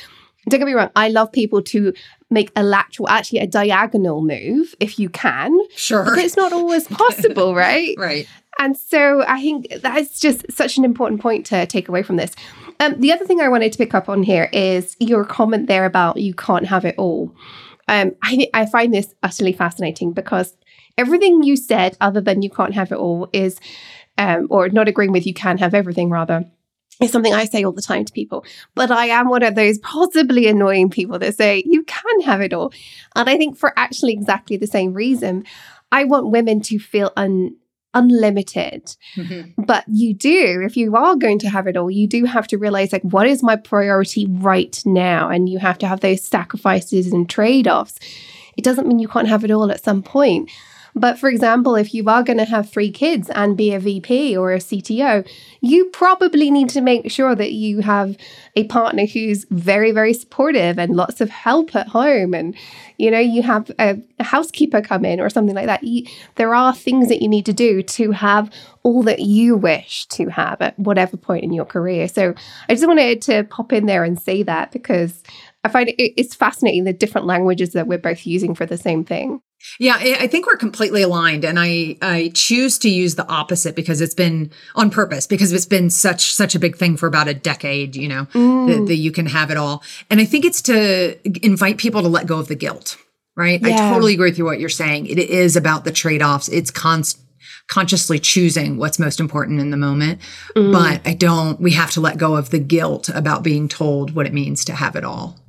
Don't 0.48 0.60
get 0.60 0.65
me 0.65 0.74
wrong, 0.74 0.92
I 0.96 1.10
love 1.10 1.32
people 1.32 1.62
to 1.63 1.92
make 2.30 2.51
a 2.56 2.63
lateral, 2.63 3.10
actually 3.10 3.39
a 3.39 3.48
diagonal 3.48 4.22
move 4.22 4.75
if 4.80 5.00
you 5.00 5.10
can. 5.10 5.58
Sure. 5.75 6.06
But 6.06 6.20
it's 6.20 6.38
not 6.38 6.54
always 6.54 6.88
possible, 6.88 7.56
right? 7.56 7.96
right. 7.98 8.27
And 8.60 8.77
so 8.77 9.24
I 9.27 9.42
think 9.42 9.68
that's 9.82 10.20
just 10.20 10.50
such 10.51 10.77
an 10.77 10.86
important 10.86 11.20
point 11.20 11.46
to 11.48 11.65
take 11.65 11.89
away 11.89 12.04
from 12.04 12.15
this. 12.15 12.34
Um, 12.80 13.00
the 13.00 13.12
other 13.12 13.25
thing 13.25 13.42
I 13.42 13.50
wanted 13.50 13.72
to 13.72 13.77
pick 13.77 13.94
up 13.94 14.08
on 14.08 14.24
here 14.24 14.50
is 14.54 14.96
your 15.00 15.25
comment 15.25 15.68
there 15.68 15.86
about 15.86 16.18
you 16.18 16.34
can't 16.34 16.68
have 16.68 16.86
it 16.86 16.96
all. 16.98 17.34
Um, 17.88 18.13
I, 18.24 18.50
I 18.54 18.65
find 18.65 18.94
this 18.94 19.13
utterly 19.24 19.54
fascinating 19.54 20.13
because 20.13 20.56
everything 20.98 21.44
you 21.44 21.56
said, 21.56 21.98
other 22.02 22.22
than 22.22 22.42
you 22.42 22.50
can't 22.50 22.74
have 22.74 22.92
it 22.92 22.98
all, 22.98 23.30
is 23.34 23.60
um, 24.18 24.48
or 24.50 24.70
not 24.70 24.88
agreeing 24.88 25.12
with 25.12 25.28
you 25.28 25.34
can 25.34 25.58
have 25.58 25.74
everything 25.74 26.10
rather 26.10 26.46
is 27.02 27.12
something 27.12 27.34
I 27.34 27.46
say 27.46 27.64
all 27.64 27.74
the 27.74 27.82
time 27.82 28.06
to 28.06 28.14
people. 28.14 28.46
But 28.74 28.92
I 28.92 29.08
am 29.08 29.28
one 29.28 29.44
of 29.44 29.56
those 29.56 29.80
possibly 29.80 30.48
annoying 30.48 30.90
people 30.90 31.20
that 31.20 31.36
say, 31.36 31.64
you 31.66 31.84
can 31.84 32.22
have 32.22 32.42
it 32.42 32.54
all. 32.54 32.72
And 33.16 33.30
I 33.30 33.38
think 33.38 33.58
for 33.58 33.78
actually 33.78 34.14
exactly 34.14 34.58
the 34.58 34.68
same 34.68 34.94
reason, 34.94 35.46
I 35.92 36.06
want 36.06 36.32
women 36.32 36.62
to 36.62 36.80
feel 36.80 37.12
un- 37.18 37.58
unlimited. 37.94 38.96
Mm-hmm. 39.18 39.64
But 39.64 39.84
you 39.88 40.14
do, 40.14 40.62
if 40.66 40.78
you 40.78 40.96
are 40.96 41.16
going 41.16 41.40
to 41.40 41.50
have 41.50 41.68
it 41.68 41.75
all, 41.75 41.92
you 41.92 42.08
do 42.08 42.25
have 42.25 42.48
to 42.48 42.58
realize, 42.58 42.94
like, 42.94 43.04
what 43.04 43.28
is 43.28 43.44
my 43.44 43.58
priority 43.58 44.25
right 44.30 44.82
now? 44.86 45.30
And 45.30 45.50
you 45.50 45.60
have 45.60 45.78
to 45.80 45.88
have 45.88 46.00
those 46.00 46.24
sacrifices 46.24 47.12
and 47.12 47.30
trade 47.30 47.68
offs. 47.68 48.00
It 48.56 48.64
doesn't 48.64 48.88
mean 48.88 49.00
you 49.00 49.10
can't 49.10 49.28
have 49.28 49.44
it 49.44 49.52
all 49.52 49.70
at 49.70 49.84
some 49.84 50.02
point. 50.02 50.50
But 50.96 51.20
for 51.20 51.30
example, 51.30 51.75
if 51.75 51.94
you 51.94 52.08
are 52.08 52.24
going 52.24 52.38
to 52.38 52.46
have 52.46 52.70
three 52.70 52.90
kids 52.90 53.30
and 53.30 53.58
be 53.58 53.74
a 53.74 53.80
VP 53.80 54.38
or 54.38 54.54
a 54.54 54.60
CTO, 54.60 55.28
you 55.60 55.86
probably 55.86 56.50
need 56.50 56.70
to 56.70 56.80
make 56.80 57.12
sure 57.12 57.36
that 57.36 57.52
you 57.52 57.82
have 57.82 58.16
a 58.56 58.64
partner 58.66 59.06
who's 59.06 59.46
very, 59.50 59.92
very 59.92 60.14
supportive 60.14 60.80
and 60.80 60.96
lots 60.96 61.20
of 61.20 61.30
help 61.30 61.75
at 61.75 61.90
home. 61.90 62.34
And, 62.34 62.56
you 62.98 63.12
know, 63.12 63.20
you 63.20 63.44
have 63.44 63.70
a, 63.78 64.00
housekeeper 64.22 64.82
come 64.82 65.04
in 65.04 65.20
or 65.20 65.30
something 65.30 65.56
like 65.56 65.66
that. 65.66 65.84
You, 65.84 66.06
there 66.36 66.56
are 66.56 66.74
things 66.74 67.10
that 67.10 67.22
you 67.22 67.28
need 67.28 67.46
to 67.48 67.54
do 67.54 67.84
to 67.84 68.12
have 68.12 68.50
all 68.84 69.04
that 69.04 69.20
you 69.20 69.58
wish 69.58 70.06
to 70.06 70.30
have 70.30 70.62
at 70.62 70.78
whatever 70.80 71.18
point 71.18 71.44
in 71.44 71.52
your 71.52 71.66
career. 71.66 72.08
So 72.08 72.34
I 72.70 72.74
just 72.74 72.88
wanted 72.88 73.22
to 73.24 73.44
pop 73.44 73.74
in 73.74 73.88
there 73.88 74.04
and 74.04 74.18
say 74.18 74.44
that 74.44 74.72
because 74.72 75.24
I 75.66 75.68
find 75.68 75.90
it, 75.90 75.96
it's 75.98 76.36
fascinating 76.36 76.84
the 76.84 76.94
different 76.94 77.26
languages 77.26 77.74
that 77.74 77.88
we're 77.88 77.98
both 77.98 78.26
using 78.26 78.54
for 78.54 78.68
the 78.68 78.78
same 78.78 79.04
thing. 79.04 79.42
Yeah, 79.80 79.96
I 79.96 80.28
think 80.28 80.46
we're 80.46 80.58
completely 80.58 81.02
aligned. 81.02 81.44
And 81.44 81.60
I, 81.60 81.98
I 82.00 82.32
choose 82.36 82.78
to 82.80 82.90
use 82.90 83.16
the 83.16 83.28
opposite 83.28 83.76
because 83.76 84.00
it's 84.00 84.14
been 84.14 84.52
on 84.76 84.92
purpose, 84.92 85.26
because 85.26 85.52
it's 85.52 85.66
been 85.66 85.90
such, 85.90 86.34
such 86.34 86.54
a 86.54 86.60
big 86.60 86.78
thing 86.78 86.98
for 86.98 87.08
about 87.08 87.28
a 87.28 87.34
decade, 87.34 87.96
you 87.96 88.08
know, 88.08 88.26
mm. 88.28 88.88
that, 88.88 88.96
you 88.96 89.12
can 89.12 89.26
have 89.26 89.50
it 89.50 89.58
all. 89.58 89.82
And 90.12 90.22
I 90.22 90.26
think 90.26 90.46
it's 90.46 90.62
to 90.64 91.18
invite 91.44 91.80
people 91.80 92.04
to 92.04 92.08
let 92.08 92.28
go 92.28 92.38
of 92.38 92.48
the 92.48 92.56
guilt, 92.56 92.96
right? 93.36 93.60
Yeah. 93.60 93.74
I 93.74 93.92
totally 93.92 94.14
agree 94.14 94.30
with 94.30 94.38
you 94.38 94.46
what 94.46 94.60
you're 94.60 94.70
saying. 94.70 95.08
It 95.08 95.18
is 95.18 95.56
about 95.56 95.84
the 95.84 95.92
trade 95.92 96.22
offs. 96.22 96.48
It's 96.48 96.70
constant 96.70 97.24
consciously 97.68 98.20
choosing 98.20 98.78
what's 98.78 99.00
most 99.00 99.20
important 99.20 99.60
in 99.60 99.72
the 99.72 99.78
moment. 99.78 100.22
Mm. 100.56 100.72
But 100.72 101.01
I 101.08 101.16
don't, 101.16 101.60
we 101.60 101.72
have 101.72 101.90
to 101.92 102.01
let 102.01 102.20
go 102.20 102.36
of 102.36 102.51
the 102.51 102.60
guilt 102.60 103.10
about 103.10 103.42
being 103.42 103.68
told 103.68 104.14
what 104.14 104.28
it 104.28 104.34
means 104.34 104.64
to 104.66 104.74
have 104.74 104.96
it 104.96 105.04
all. 105.04 105.40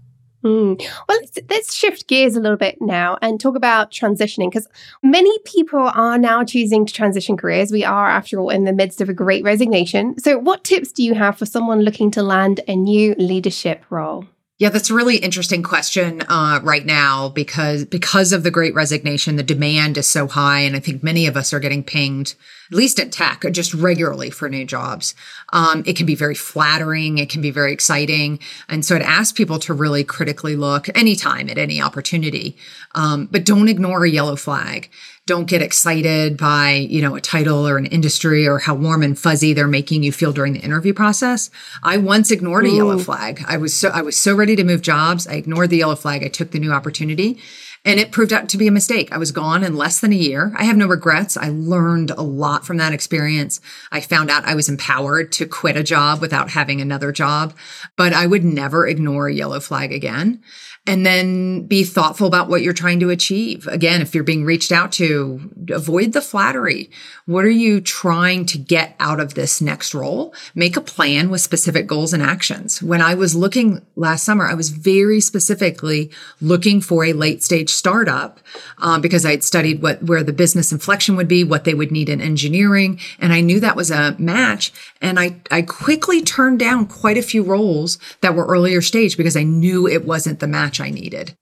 Mm. 0.47 0.81
Well, 1.09 1.19
let's, 1.21 1.39
let's, 1.51 1.75
shift 1.75 2.07
gears 2.07 2.37
a 2.37 2.41
little 2.41 2.57
bit 2.57 2.81
now 2.81 3.19
and 3.21 3.41
talk 3.41 3.57
about 3.57 3.91
transitioning 3.91 4.49
because 4.49 4.69
many 5.03 5.37
people 5.41 5.91
are 5.93 6.19
now 6.19 6.45
choosing 6.45 6.87
to 6.87 6.95
transition 6.95 7.37
careers. 7.37 7.73
We 7.73 7.83
are, 7.83 8.09
after 8.09 8.39
all, 8.39 8.51
in 8.51 8.63
the 8.63 8.73
midst 8.73 9.01
of 9.01 9.09
a 9.09 9.13
great 9.13 9.43
resignation. 9.43 10.17
So, 10.21 10.39
what 10.39 10.63
tips 10.63 10.93
do 10.93 11.03
you 11.03 11.15
have 11.15 11.37
for 11.37 11.47
someone 11.47 11.81
looking 11.81 12.13
to 12.13 12.23
land 12.23 12.61
a 12.69 12.77
new 12.77 13.17
leadership 13.19 13.85
role? 13.91 14.25
Yeah, 14.59 14.71
that's 14.71 14.89
a 14.89 14.95
really 14.95 15.19
interesting 15.19 15.63
question 15.63 16.23
uh, 16.31 16.61
right 16.63 16.87
now 16.87 17.29
because 17.29 17.85
because 17.85 18.33
of 18.33 18.43
the 18.43 18.51
Great 18.51 18.75
Resignation, 18.75 19.37
the 19.37 19.43
demand 19.43 19.99
is 19.99 20.07
so 20.07 20.27
high, 20.27 20.61
and 20.61 20.75
I 20.75 20.79
think 20.81 21.03
many 21.03 21.27
of 21.27 21.37
us 21.37 21.53
are 21.53 21.61
getting 21.61 21.85
pinged, 21.85 22.35
at 22.71 22.77
least 22.77 22.99
at 22.99 23.13
tech, 23.13 23.45
just 23.53 23.75
regularly 23.75 24.31
for 24.31 24.49
new 24.49 24.65
jobs. 24.65 25.15
Um, 25.53 25.83
it 25.85 25.95
can 25.95 26.07
be 26.07 26.15
very 26.15 26.35
flattering, 26.35 27.19
it 27.19 27.29
can 27.29 27.43
be 27.43 27.51
very 27.51 27.71
exciting, 27.71 28.39
and 28.67 28.83
so 28.83 28.97
I'd 28.97 29.03
ask 29.03 29.37
people 29.37 29.59
to 29.59 29.75
really 29.75 30.05
critically 30.05 30.57
look 30.57 30.89
anytime 30.97 31.51
at 31.51 31.59
any 31.59 31.83
opportunity, 31.83 32.57
um, 32.95 33.29
but 33.31 33.45
don't 33.45 33.69
ignore 33.69 34.07
a 34.07 34.11
yellow 34.11 34.37
flag 34.37 34.89
don't 35.27 35.49
get 35.49 35.61
excited 35.61 36.37
by, 36.37 36.87
you 36.89 37.03
know, 37.03 37.17
a 37.17 37.21
title 37.21 37.67
or 37.67 37.79
an 37.79 37.87
industry 37.87 38.47
or 38.47 38.61
how 38.61 38.75
warm 38.75 39.03
and 39.03 39.19
fuzzy 39.19 39.53
they're 39.53 39.67
making 39.67 40.05
you 40.05 40.13
feel 40.13 40.33
during 40.33 40.53
the 40.53 40.61
interview 40.61 40.95
process. 40.95 41.51
I 41.83 41.97
once 41.99 42.31
ignored 42.31 42.65
a 42.65 42.69
Ooh. 42.69 42.77
yellow 42.77 42.99
flag. 42.99 43.45
I 43.47 43.57
was 43.57 43.75
so 43.75 43.89
I 43.89 44.03
was 44.03 44.17
so 44.17 44.35
ready 44.35 44.55
to 44.55 44.65
move 44.65 44.83
jobs. 44.83 45.27
I 45.27 45.35
ignored 45.35 45.71
the 45.71 45.79
yellow 45.79 45.97
flag. 45.97 46.23
I 46.23 46.29
took 46.29 46.53
the 46.53 46.61
new 46.61 46.73
opportunity 46.73 47.41
and 47.85 47.99
it 47.99 48.13
proved 48.13 48.33
out 48.33 48.49
to 48.49 48.57
be 48.57 48.69
a 48.69 48.73
mistake. 48.73 49.13
I 49.13 49.19
was 49.19 49.33
gone 49.33 49.65
in 49.65 49.77
less 49.77 50.01
than 50.01 50.13
a 50.13 50.17
year. 50.17 50.53
I 50.57 50.65
have 50.65 50.77
no 50.77 50.87
regrets. 50.87 51.37
I 51.37 51.49
learned 51.49 52.11
a 52.11 52.23
lot 52.23 52.65
from 52.65 52.77
that 52.77 52.93
experience. 52.93 53.61
I 53.91 54.01
found 54.01 54.31
out 54.31 54.45
I 54.45 54.55
was 54.55 54.69
empowered 54.69 55.33
to 55.33 55.47
quit 55.47 55.77
a 55.77 55.85
job 55.85 56.21
without 56.21 56.51
having 56.51 56.81
another 56.81 57.11
job, 57.11 57.53
but 57.97 58.13
I 58.13 58.27
would 58.27 58.45
never 58.45 58.87
ignore 58.87 59.29
a 59.29 59.35
yellow 59.35 59.61
flag 59.61 59.93
again 59.93 60.43
and 60.87 61.05
then 61.05 61.67
be 61.67 61.83
thoughtful 61.83 62.27
about 62.27 62.49
what 62.49 62.63
you're 62.63 62.73
trying 62.73 63.01
to 63.01 63.11
achieve. 63.11 63.67
Again, 63.67 64.01
if 64.01 64.15
you're 64.15 64.23
being 64.25 64.45
reached 64.45 64.71
out 64.71 64.93
to, 64.93 65.51
avoid 65.73 66.13
the 66.13 66.21
flattery. 66.21 66.91
What 67.27 67.45
are 67.45 67.51
you 67.51 67.81
trying 67.81 68.47
to 68.47 68.59
get 68.59 68.95
out 69.01 69.19
of 69.19 69.35
this 69.35 69.61
next 69.61 69.95
role? 69.95 70.33
Make 70.55 70.77
a 70.77 70.81
plan 70.81 71.29
with 71.29 71.41
specific 71.41 71.89
goals 71.89 72.13
and 72.13 72.23
actions. 72.23 72.81
When 72.81 73.03
I 73.03 73.15
was 73.15 73.35
looking 73.35 73.85
last 73.97 74.25
summer, 74.25 74.47
I 74.47 74.55
was 74.55 74.71
very 74.71 75.21
specifically 75.21 76.11
looking 76.41 76.81
for 76.81 77.05
a 77.05 77.13
late 77.13 77.43
stage 77.43 77.71
startup 77.71 78.39
um, 78.79 79.01
because 79.01 79.27
I 79.27 79.33
had 79.33 79.43
studied 79.43 79.83
what 79.83 80.05
where 80.05 80.23
the 80.23 80.33
business 80.33 80.71
inflection 80.71 81.17
would 81.17 81.27
be, 81.27 81.43
what 81.43 81.65
they 81.65 81.75
would 81.75 81.91
need 81.91 82.09
in 82.09 82.21
engineering, 82.21 83.01
and 83.19 83.33
I 83.33 83.41
knew 83.41 83.59
that 83.59 83.77
was 83.77 83.91
a 83.91 84.15
match. 84.19 84.73
And 85.03 85.19
I 85.19 85.41
I 85.51 85.63
quickly 85.63 86.23
turned 86.23 86.61
down 86.61 86.87
quite 86.87 87.19
a 87.19 87.23
few 87.23 87.43
roles 87.43 87.99
that 88.21 88.37
were 88.37 88.47
earlier 88.47 88.81
stage 88.81 89.17
because 89.17 89.37
I 89.37 89.43
knew 89.43 89.89
it 89.89 90.05
wasn't 90.05 90.39
the 90.39 90.47
match 90.47 90.76
I 90.81 90.91
needed. 90.91 91.37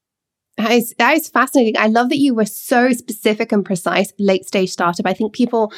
That 0.56 0.70
is, 0.70 0.94
that 0.98 1.16
is 1.16 1.28
fascinating. 1.28 1.76
I 1.76 1.88
love 1.88 2.10
that 2.10 2.18
you 2.18 2.32
were 2.32 2.44
so 2.44 2.92
specific 2.92 3.50
and 3.50 3.64
precise, 3.64 4.12
late 4.20 4.46
stage 4.46 4.70
startup. 4.70 5.04
I 5.04 5.12
think 5.12 5.32
people 5.32 5.72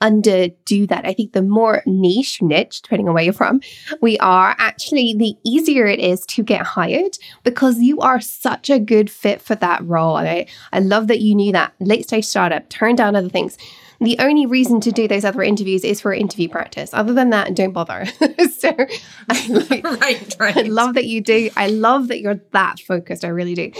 underdo 0.00 0.88
that. 0.88 1.04
I 1.04 1.12
think 1.12 1.34
the 1.34 1.42
more 1.42 1.82
niche, 1.84 2.40
niche, 2.40 2.80
depending 2.80 3.08
on 3.08 3.14
where 3.14 3.22
you're 3.24 3.34
from, 3.34 3.60
we 4.00 4.18
are, 4.20 4.56
actually, 4.58 5.14
the 5.14 5.34
easier 5.44 5.86
it 5.86 6.00
is 6.00 6.24
to 6.26 6.42
get 6.42 6.62
hired 6.62 7.18
because 7.44 7.78
you 7.78 8.00
are 8.00 8.22
such 8.22 8.70
a 8.70 8.78
good 8.78 9.10
fit 9.10 9.42
for 9.42 9.54
that 9.56 9.84
role. 9.84 10.16
And 10.16 10.26
I, 10.26 10.46
I 10.72 10.78
love 10.78 11.08
that 11.08 11.20
you 11.20 11.34
knew 11.34 11.52
that. 11.52 11.74
Late 11.78 12.04
stage 12.04 12.24
startup, 12.24 12.70
turn 12.70 12.96
down 12.96 13.14
other 13.14 13.28
things. 13.28 13.58
The 14.02 14.16
only 14.18 14.46
reason 14.46 14.80
to 14.80 14.90
do 14.90 15.06
those 15.06 15.24
other 15.24 15.42
interviews 15.42 15.84
is 15.84 16.00
for 16.00 16.12
interview 16.12 16.48
practice. 16.48 16.92
Other 16.92 17.12
than 17.12 17.30
that, 17.30 17.54
don't 17.54 17.72
bother. 17.72 18.04
so 18.58 18.74
I, 19.28 19.46
like, 19.70 19.84
right, 19.84 20.36
right. 20.40 20.56
I 20.56 20.62
love 20.62 20.94
that 20.94 21.04
you 21.04 21.20
do. 21.20 21.50
I 21.56 21.68
love 21.68 22.08
that 22.08 22.20
you're 22.20 22.40
that 22.50 22.80
focused. 22.80 23.24
I 23.24 23.28
really 23.28 23.54
do. 23.54 23.70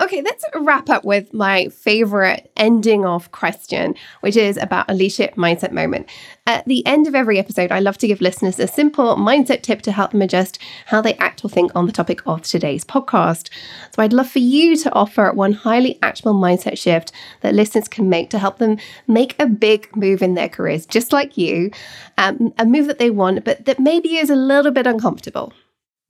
Okay, 0.00 0.22
let's 0.22 0.44
wrap 0.54 0.88
up 0.88 1.04
with 1.04 1.32
my 1.34 1.68
favorite 1.68 2.50
ending 2.56 3.04
off 3.04 3.30
question, 3.30 3.94
which 4.20 4.36
is 4.36 4.56
about 4.56 4.90
a 4.90 4.94
leadership 4.94 5.34
mindset 5.34 5.72
moment. 5.72 6.08
At 6.46 6.64
the 6.64 6.84
end 6.86 7.06
of 7.06 7.14
every 7.14 7.38
episode, 7.38 7.70
I 7.70 7.80
love 7.80 7.98
to 7.98 8.06
give 8.06 8.20
listeners 8.20 8.58
a 8.58 8.66
simple 8.66 9.16
mindset 9.16 9.62
tip 9.62 9.82
to 9.82 9.92
help 9.92 10.12
them 10.12 10.22
adjust 10.22 10.58
how 10.86 11.00
they 11.00 11.14
act 11.14 11.44
or 11.44 11.48
think 11.48 11.72
on 11.74 11.86
the 11.86 11.92
topic 11.92 12.20
of 12.26 12.42
today's 12.42 12.84
podcast. 12.84 13.50
So 13.94 14.02
I'd 14.02 14.12
love 14.12 14.30
for 14.30 14.38
you 14.38 14.76
to 14.76 14.92
offer 14.92 15.30
one 15.32 15.52
highly 15.52 15.98
actionable 16.02 16.40
mindset 16.40 16.78
shift 16.78 17.12
that 17.42 17.54
listeners 17.54 17.88
can 17.88 18.08
make 18.08 18.30
to 18.30 18.38
help 18.38 18.58
them 18.58 18.78
make 19.06 19.36
a 19.38 19.46
big 19.46 19.94
move 19.96 20.22
in 20.22 20.34
their 20.34 20.48
careers, 20.48 20.86
just 20.86 21.12
like 21.12 21.36
you, 21.36 21.70
um, 22.18 22.52
a 22.58 22.64
move 22.64 22.86
that 22.86 22.98
they 22.98 23.10
want, 23.10 23.44
but 23.44 23.64
that 23.66 23.78
maybe 23.78 24.16
is 24.16 24.30
a 24.30 24.36
little 24.36 24.72
bit 24.72 24.86
uncomfortable. 24.86 25.52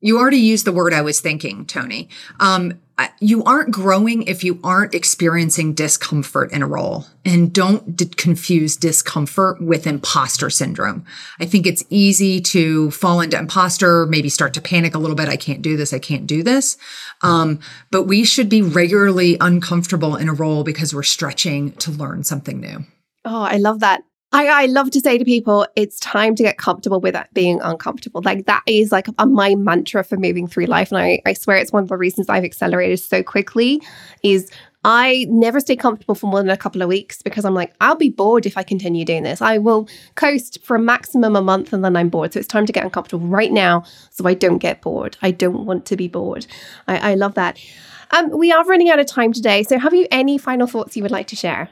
You 0.02 0.18
already 0.18 0.38
used 0.38 0.66
the 0.66 0.72
word 0.72 0.92
I 0.92 1.00
was 1.00 1.20
thinking, 1.20 1.64
Toni. 1.64 2.08
Um, 2.40 2.80
you 3.20 3.42
aren't 3.44 3.70
growing 3.70 4.22
if 4.24 4.44
you 4.44 4.58
aren't 4.62 4.94
experiencing 4.94 5.74
discomfort 5.74 6.52
in 6.52 6.62
a 6.62 6.66
role. 6.66 7.06
And 7.24 7.52
don't 7.52 7.96
d- 7.96 8.06
confuse 8.06 8.76
discomfort 8.76 9.60
with 9.60 9.86
imposter 9.86 10.50
syndrome. 10.50 11.04
I 11.40 11.46
think 11.46 11.66
it's 11.66 11.84
easy 11.88 12.40
to 12.40 12.90
fall 12.90 13.20
into 13.20 13.38
imposter, 13.38 14.06
maybe 14.06 14.28
start 14.28 14.54
to 14.54 14.60
panic 14.60 14.94
a 14.94 14.98
little 14.98 15.16
bit. 15.16 15.28
I 15.28 15.36
can't 15.36 15.62
do 15.62 15.76
this. 15.76 15.92
I 15.92 15.98
can't 15.98 16.26
do 16.26 16.42
this. 16.42 16.76
Um, 17.22 17.60
but 17.90 18.04
we 18.04 18.24
should 18.24 18.48
be 18.48 18.60
regularly 18.60 19.36
uncomfortable 19.40 20.16
in 20.16 20.28
a 20.28 20.34
role 20.34 20.64
because 20.64 20.94
we're 20.94 21.02
stretching 21.02 21.72
to 21.72 21.90
learn 21.90 22.24
something 22.24 22.60
new. 22.60 22.84
Oh, 23.24 23.42
I 23.42 23.56
love 23.56 23.80
that. 23.80 24.02
I, 24.32 24.62
I 24.62 24.66
love 24.66 24.90
to 24.92 25.00
say 25.00 25.18
to 25.18 25.24
people, 25.24 25.66
it's 25.76 26.00
time 26.00 26.34
to 26.36 26.42
get 26.42 26.56
comfortable 26.56 27.00
with 27.00 27.16
being 27.34 27.60
uncomfortable. 27.60 28.22
Like 28.24 28.46
that 28.46 28.62
is 28.66 28.90
like 28.90 29.06
a, 29.18 29.26
my 29.26 29.54
mantra 29.54 30.02
for 30.02 30.16
moving 30.16 30.46
through 30.46 30.66
life. 30.66 30.90
And 30.90 30.98
I, 30.98 31.20
I 31.26 31.34
swear 31.34 31.58
it's 31.58 31.72
one 31.72 31.82
of 31.82 31.90
the 31.90 31.98
reasons 31.98 32.30
I've 32.30 32.44
accelerated 32.44 32.98
so 33.00 33.22
quickly 33.22 33.82
is 34.22 34.50
I 34.84 35.26
never 35.28 35.60
stay 35.60 35.76
comfortable 35.76 36.14
for 36.14 36.28
more 36.28 36.40
than 36.40 36.50
a 36.50 36.56
couple 36.56 36.82
of 36.82 36.88
weeks 36.88 37.22
because 37.22 37.44
I'm 37.44 37.54
like, 37.54 37.74
I'll 37.80 37.94
be 37.94 38.08
bored 38.08 38.46
if 38.46 38.56
I 38.56 38.62
continue 38.62 39.04
doing 39.04 39.22
this. 39.22 39.42
I 39.42 39.58
will 39.58 39.86
coast 40.14 40.58
for 40.64 40.76
a 40.76 40.80
maximum 40.80 41.36
a 41.36 41.42
month 41.42 41.72
and 41.72 41.84
then 41.84 41.94
I'm 41.94 42.08
bored. 42.08 42.32
So 42.32 42.40
it's 42.40 42.48
time 42.48 42.66
to 42.66 42.72
get 42.72 42.84
uncomfortable 42.84 43.26
right 43.26 43.52
now 43.52 43.84
so 44.10 44.26
I 44.26 44.34
don't 44.34 44.58
get 44.58 44.80
bored. 44.80 45.16
I 45.20 45.30
don't 45.30 45.66
want 45.66 45.84
to 45.86 45.96
be 45.96 46.08
bored. 46.08 46.46
I, 46.88 47.12
I 47.12 47.14
love 47.14 47.34
that. 47.34 47.58
Um, 48.10 48.30
we 48.30 48.50
are 48.50 48.64
running 48.64 48.88
out 48.88 48.98
of 48.98 49.06
time 49.06 49.32
today. 49.32 49.62
So 49.62 49.78
have 49.78 49.94
you 49.94 50.06
any 50.10 50.38
final 50.38 50.66
thoughts 50.66 50.96
you 50.96 51.02
would 51.02 51.12
like 51.12 51.28
to 51.28 51.36
share? 51.36 51.68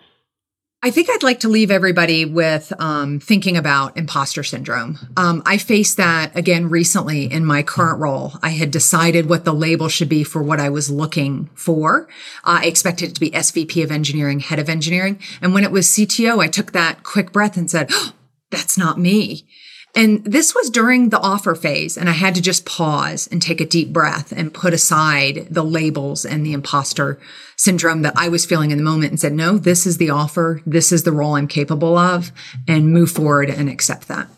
I 0.83 0.91
think 0.91 1.11
I'd 1.11 1.23
like 1.23 1.41
to 1.41 1.49
leave 1.49 1.71
everybody 1.71 2.25
with 2.25 2.73
um, 2.79 3.21
thinking 3.21 3.59
about 3.59 3.99
imposter 3.99 4.43
syndrome. 4.43 4.99
Um, 5.15 5.43
I 5.45 5.59
faced 5.59 5.99
that 5.99 6.35
again 6.35 6.71
recently 6.71 7.31
in 7.31 7.45
my 7.45 7.63
current 7.63 8.01
role. 8.01 8.33
I 8.43 8.51
had 8.51 8.71
decided 8.71 9.29
what 9.29 9.45
the 9.45 9.53
label 9.53 9.91
should 9.91 10.09
be 10.09 10.25
for 10.25 10.43
what 10.43 10.59
I 10.59 10.71
was 10.71 10.91
looking 10.91 11.51
for. 11.55 12.09
Uh, 12.45 12.61
I 12.63 12.65
expected 12.65 13.11
it 13.11 13.15
to 13.15 13.21
be 13.21 13.31
SVP 13.31 13.85
of 13.85 13.91
engineering, 13.91 14.41
head 14.41 14.59
of 14.59 14.71
engineering. 14.71 15.21
And 15.43 15.53
when 15.53 15.65
it 15.65 15.71
was 15.71 15.87
CTO, 15.87 16.43
I 16.43 16.49
took 16.49 16.73
that 16.73 17.03
quick 17.03 17.31
breath 17.31 17.59
and 17.59 17.71
said, 17.71 17.89
oh, 17.93 18.13
that's 18.51 18.79
not 18.79 18.99
me. 18.99 19.47
And 19.95 20.25
this 20.25 20.55
was 20.55 20.71
during 20.71 21.09
the 21.09 21.19
offer 21.19 21.57
phase, 21.57 21.97
and 21.97 22.09
I 22.09 22.13
had 22.13 22.37
to 22.37 22.41
just 22.41 22.65
pause 22.65 23.29
and 23.33 23.43
take 23.43 23.61
a 23.61 23.67
deep 23.67 23.93
breath 23.93 24.33
and 24.33 24.55
put 24.55 24.73
aside 24.73 25.49
the 25.51 25.65
labels 25.65 26.25
and 26.25 26.47
the 26.47 26.53
imposter 26.53 27.19
syndrome 27.57 28.03
that 28.03 28.15
I 28.17 28.29
was 28.29 28.47
feeling 28.47 28.71
in 28.71 28.79
the 28.79 28.85
moment 28.85 29.11
and 29.11 29.21
said, 29.21 29.33
no, 29.33 29.59
this 29.59 29.87
is 29.87 29.99
the 29.99 30.11
offer. 30.11 30.63
This 30.65 30.93
is 30.93 31.03
the 31.03 31.13
role 31.13 31.35
I'm 31.35 31.49
capable 31.49 31.99
of, 31.99 32.31
and 32.69 32.93
move 32.93 33.11
forward 33.11 33.51
and 33.51 33.69
accept 33.69 34.07
that. 34.09 34.29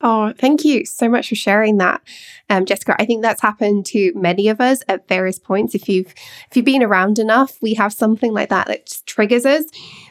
Oh, 0.00 0.34
thank 0.38 0.66
you 0.66 0.84
so 0.84 1.08
much 1.08 1.30
for 1.30 1.34
sharing 1.34 1.78
that, 1.78 2.02
um, 2.50 2.66
Jessica. 2.66 2.94
I 2.98 3.06
think 3.06 3.22
that's 3.22 3.40
happened 3.40 3.86
to 3.86 4.12
many 4.14 4.48
of 4.48 4.60
us 4.60 4.82
at 4.86 5.08
various 5.08 5.38
points. 5.38 5.74
If 5.74 5.88
you've 5.88 6.12
if 6.50 6.56
you've 6.56 6.66
been 6.66 6.82
around 6.82 7.18
enough, 7.18 7.56
we 7.62 7.72
have 7.74 7.92
something 7.92 8.34
like 8.34 8.50
that 8.50 8.66
that 8.66 9.00
triggers 9.06 9.46
us. 9.46 9.64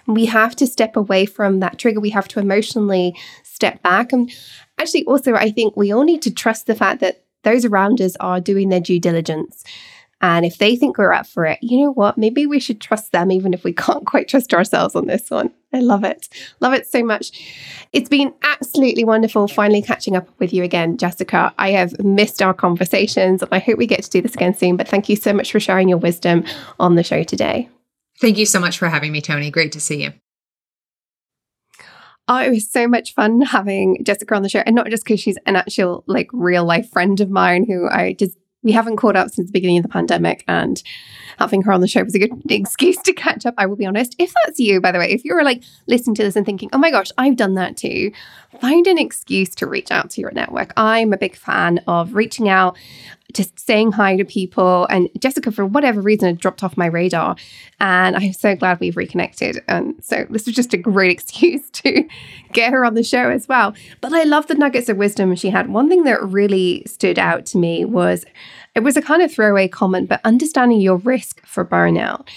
We 0.07 0.25
have 0.25 0.55
to 0.55 0.65
step 0.65 0.95
away 0.95 1.27
from 1.27 1.59
that 1.59 1.77
trigger. 1.77 1.99
We 1.99 2.09
have 2.09 2.27
to 2.29 2.39
emotionally 2.39 3.15
step 3.63 3.81
back. 3.81 4.11
And 4.11 4.29
actually, 4.77 5.05
also, 5.05 5.35
I 5.35 5.49
think 5.49 5.77
we 5.77 5.93
all 5.93 6.03
need 6.03 6.21
to 6.23 6.33
trust 6.33 6.67
the 6.67 6.75
fact 6.75 6.99
that 6.99 7.23
those 7.43 7.63
around 7.63 8.01
us 8.01 8.15
are 8.19 8.41
doing 8.41 8.69
their 8.69 8.81
due 8.81 8.99
diligence. 8.99 9.63
And 10.19 10.45
if 10.45 10.57
they 10.57 10.75
think 10.75 10.97
we're 10.97 11.11
up 11.11 11.27
for 11.27 11.45
it, 11.45 11.59
you 11.61 11.81
know 11.81 11.91
what? 11.91 12.17
Maybe 12.17 12.45
we 12.45 12.59
should 12.59 12.79
trust 12.79 13.11
them, 13.11 13.31
even 13.31 13.53
if 13.53 13.63
we 13.63 13.73
can't 13.73 14.05
quite 14.13 14.27
trust 14.27 14.53
ourselves 14.53 14.95
on 14.95 15.07
this 15.07 15.29
one. 15.29 15.51
I 15.73 15.79
love 15.79 16.03
it. 16.03 16.29
Love 16.59 16.73
it 16.73 16.87
so 16.87 17.03
much. 17.03 17.31
It's 17.93 18.09
been 18.09 18.33
absolutely 18.43 19.03
wonderful 19.03 19.47
finally 19.47 19.81
catching 19.81 20.15
up 20.15 20.27
with 20.39 20.53
you 20.53 20.63
again, 20.63 20.97
Jessica. 20.97 21.53
I 21.57 21.71
have 21.71 21.97
missed 22.03 22.41
our 22.41 22.53
conversations 22.53 23.41
and 23.41 23.53
I 23.53 23.59
hope 23.59 23.77
we 23.77 23.87
get 23.87 24.03
to 24.03 24.09
do 24.09 24.21
this 24.21 24.35
again 24.35 24.53
soon. 24.53 24.77
But 24.77 24.87
thank 24.87 25.09
you 25.09 25.15
so 25.15 25.33
much 25.33 25.51
for 25.51 25.59
sharing 25.59 25.89
your 25.89 25.97
wisdom 25.97 26.45
on 26.79 26.95
the 26.95 27.03
show 27.03 27.23
today. 27.23 27.69
Thank 28.19 28.37
you 28.37 28.45
so 28.45 28.59
much 28.59 28.77
for 28.77 28.87
having 28.87 29.11
me, 29.11 29.21
Toni. 29.21 29.51
Great 29.51 29.71
to 29.73 29.79
see 29.79 30.03
you. 30.03 30.13
Oh, 32.27 32.41
it 32.41 32.49
was 32.49 32.69
so 32.69 32.87
much 32.87 33.13
fun 33.13 33.41
having 33.41 34.03
Jessica 34.03 34.35
on 34.35 34.43
the 34.43 34.49
show. 34.49 34.63
And 34.65 34.75
not 34.75 34.89
just 34.89 35.03
because 35.03 35.19
she's 35.19 35.37
an 35.45 35.55
actual, 35.55 36.03
like, 36.07 36.29
real 36.31 36.63
life 36.63 36.89
friend 36.89 37.19
of 37.19 37.29
mine 37.29 37.65
who 37.65 37.89
I 37.89 38.13
just, 38.13 38.37
we 38.61 38.71
haven't 38.71 38.95
caught 38.95 39.17
up 39.17 39.29
since 39.29 39.47
the 39.47 39.51
beginning 39.51 39.77
of 39.77 39.83
the 39.83 39.89
pandemic. 39.89 40.45
And 40.47 40.81
having 41.37 41.61
her 41.63 41.71
on 41.73 41.81
the 41.81 41.87
show 41.87 42.03
was 42.03 42.15
a 42.15 42.19
good 42.19 42.31
excuse 42.49 42.97
to 42.97 43.13
catch 43.13 43.45
up, 43.45 43.55
I 43.57 43.65
will 43.65 43.75
be 43.75 43.85
honest. 43.85 44.15
If 44.19 44.33
that's 44.45 44.59
you, 44.59 44.79
by 44.79 44.91
the 44.91 44.99
way, 44.99 45.11
if 45.11 45.25
you're 45.25 45.43
like 45.43 45.63
listening 45.87 46.15
to 46.15 46.23
this 46.23 46.35
and 46.35 46.45
thinking, 46.45 46.69
oh 46.71 46.77
my 46.77 46.91
gosh, 46.91 47.11
I've 47.17 47.35
done 47.35 47.55
that 47.55 47.75
too, 47.75 48.11
find 48.61 48.87
an 48.87 48.97
excuse 48.97 49.53
to 49.55 49.67
reach 49.67 49.91
out 49.91 50.09
to 50.11 50.21
your 50.21 50.31
network. 50.31 50.73
I'm 50.77 51.11
a 51.11 51.17
big 51.17 51.35
fan 51.35 51.81
of 51.87 52.15
reaching 52.15 52.47
out 52.47 52.77
just 53.33 53.59
saying 53.59 53.91
hi 53.91 54.15
to 54.15 54.25
people. 54.25 54.85
And 54.89 55.09
Jessica, 55.19 55.51
for 55.51 55.65
whatever 55.65 56.01
reason, 56.01 56.27
had 56.27 56.39
dropped 56.39 56.63
off 56.63 56.77
my 56.77 56.85
radar. 56.85 57.35
And 57.79 58.15
I'm 58.15 58.33
so 58.33 58.55
glad 58.55 58.79
we've 58.79 58.97
reconnected. 58.97 59.63
And 59.67 59.95
so 60.03 60.25
this 60.29 60.45
was 60.45 60.55
just 60.55 60.73
a 60.73 60.77
great 60.77 61.11
excuse 61.17 61.69
to 61.71 62.07
get 62.53 62.71
her 62.71 62.85
on 62.85 62.93
the 62.93 63.03
show 63.03 63.29
as 63.29 63.47
well. 63.47 63.73
But 64.01 64.13
I 64.13 64.23
love 64.23 64.47
the 64.47 64.55
nuggets 64.55 64.89
of 64.89 64.97
wisdom 64.97 65.35
she 65.35 65.49
had. 65.49 65.69
One 65.69 65.89
thing 65.89 66.03
that 66.03 66.23
really 66.23 66.83
stood 66.85 67.19
out 67.19 67.45
to 67.47 67.57
me 67.57 67.85
was 67.85 68.25
it 68.75 68.81
was 68.81 68.97
a 68.97 69.01
kind 69.01 69.21
of 69.21 69.31
throwaway 69.31 69.67
comment, 69.67 70.09
but 70.09 70.21
understanding 70.23 70.81
your 70.81 70.97
risk 70.97 71.45
for 71.45 71.63
burnout. 71.63 72.27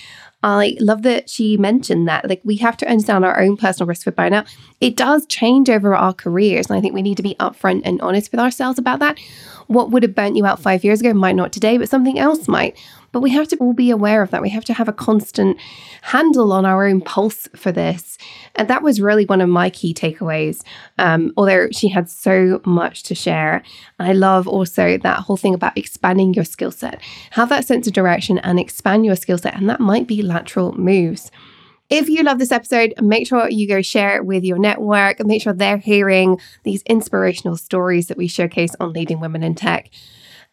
I 0.42 0.77
love 0.81 1.03
that 1.03 1.29
she 1.29 1.57
mentioned 1.57 2.07
that. 2.09 2.29
Like, 2.29 2.40
we 2.44 2.57
have 2.57 2.77
to 2.79 2.88
understand 2.88 3.25
our 3.25 3.40
own 3.40 3.57
personal 3.57 3.88
risk 3.88 4.05
for 4.05 4.12
burnout. 4.12 4.46
It 4.81 4.96
does 4.96 5.27
change 5.27 5.68
over 5.68 5.94
our 5.94 6.12
careers. 6.12 6.68
And 6.68 6.79
I 6.79 6.81
think 6.81 6.94
we 6.94 7.03
need 7.03 7.16
to 7.16 7.22
be 7.22 7.35
upfront 7.37 7.83
and 7.85 8.01
honest 8.01 8.31
with 8.31 8.40
ourselves 8.40 8.79
about 8.79 9.01
that. 9.01 9.18
What 9.66 9.90
would 9.90 10.03
have 10.05 10.14
burnt 10.14 10.37
you 10.37 10.46
out 10.46 10.61
five 10.61 10.85
years 10.85 11.01
ago 11.01 11.12
might 11.14 11.35
not 11.37 11.53
today, 11.53 11.79
but 11.79 11.88
something 11.88 12.18
else 12.18 12.46
might. 12.46 12.79
But 13.12 13.20
we 13.20 13.30
have 13.30 13.48
to 13.48 13.56
all 13.56 13.72
be 13.72 13.90
aware 13.90 14.22
of 14.22 14.30
that. 14.30 14.42
We 14.42 14.50
have 14.50 14.64
to 14.66 14.74
have 14.74 14.88
a 14.88 14.92
constant 14.92 15.58
handle 16.02 16.52
on 16.52 16.64
our 16.64 16.86
own 16.86 17.00
pulse 17.00 17.48
for 17.56 17.72
this. 17.72 18.18
And 18.54 18.68
that 18.68 18.82
was 18.82 19.00
really 19.00 19.24
one 19.24 19.40
of 19.40 19.48
my 19.48 19.70
key 19.70 19.94
takeaways. 19.94 20.62
Um, 20.98 21.32
although 21.36 21.68
she 21.70 21.88
had 21.88 22.10
so 22.10 22.60
much 22.64 23.02
to 23.04 23.14
share. 23.14 23.62
I 23.98 24.12
love 24.12 24.46
also 24.46 24.98
that 24.98 25.20
whole 25.20 25.36
thing 25.36 25.54
about 25.54 25.76
expanding 25.76 26.34
your 26.34 26.44
skill 26.44 26.70
set. 26.70 27.00
Have 27.30 27.48
that 27.48 27.64
sense 27.64 27.86
of 27.86 27.92
direction 27.92 28.38
and 28.38 28.58
expand 28.58 29.06
your 29.06 29.16
skill 29.16 29.38
set. 29.38 29.54
And 29.54 29.68
that 29.68 29.80
might 29.80 30.06
be 30.06 30.22
lateral 30.22 30.72
moves. 30.78 31.30
If 31.88 32.08
you 32.08 32.24
love 32.24 32.40
this 32.40 32.50
episode, 32.50 32.94
make 33.00 33.28
sure 33.28 33.48
you 33.48 33.68
go 33.68 33.80
share 33.80 34.16
it 34.16 34.26
with 34.26 34.42
your 34.42 34.58
network 34.58 35.20
and 35.20 35.28
make 35.28 35.40
sure 35.40 35.52
they're 35.52 35.76
hearing 35.76 36.40
these 36.64 36.82
inspirational 36.82 37.56
stories 37.56 38.08
that 38.08 38.16
we 38.16 38.26
showcase 38.26 38.74
on 38.80 38.92
Leading 38.92 39.20
Women 39.20 39.44
in 39.44 39.54
Tech. 39.54 39.90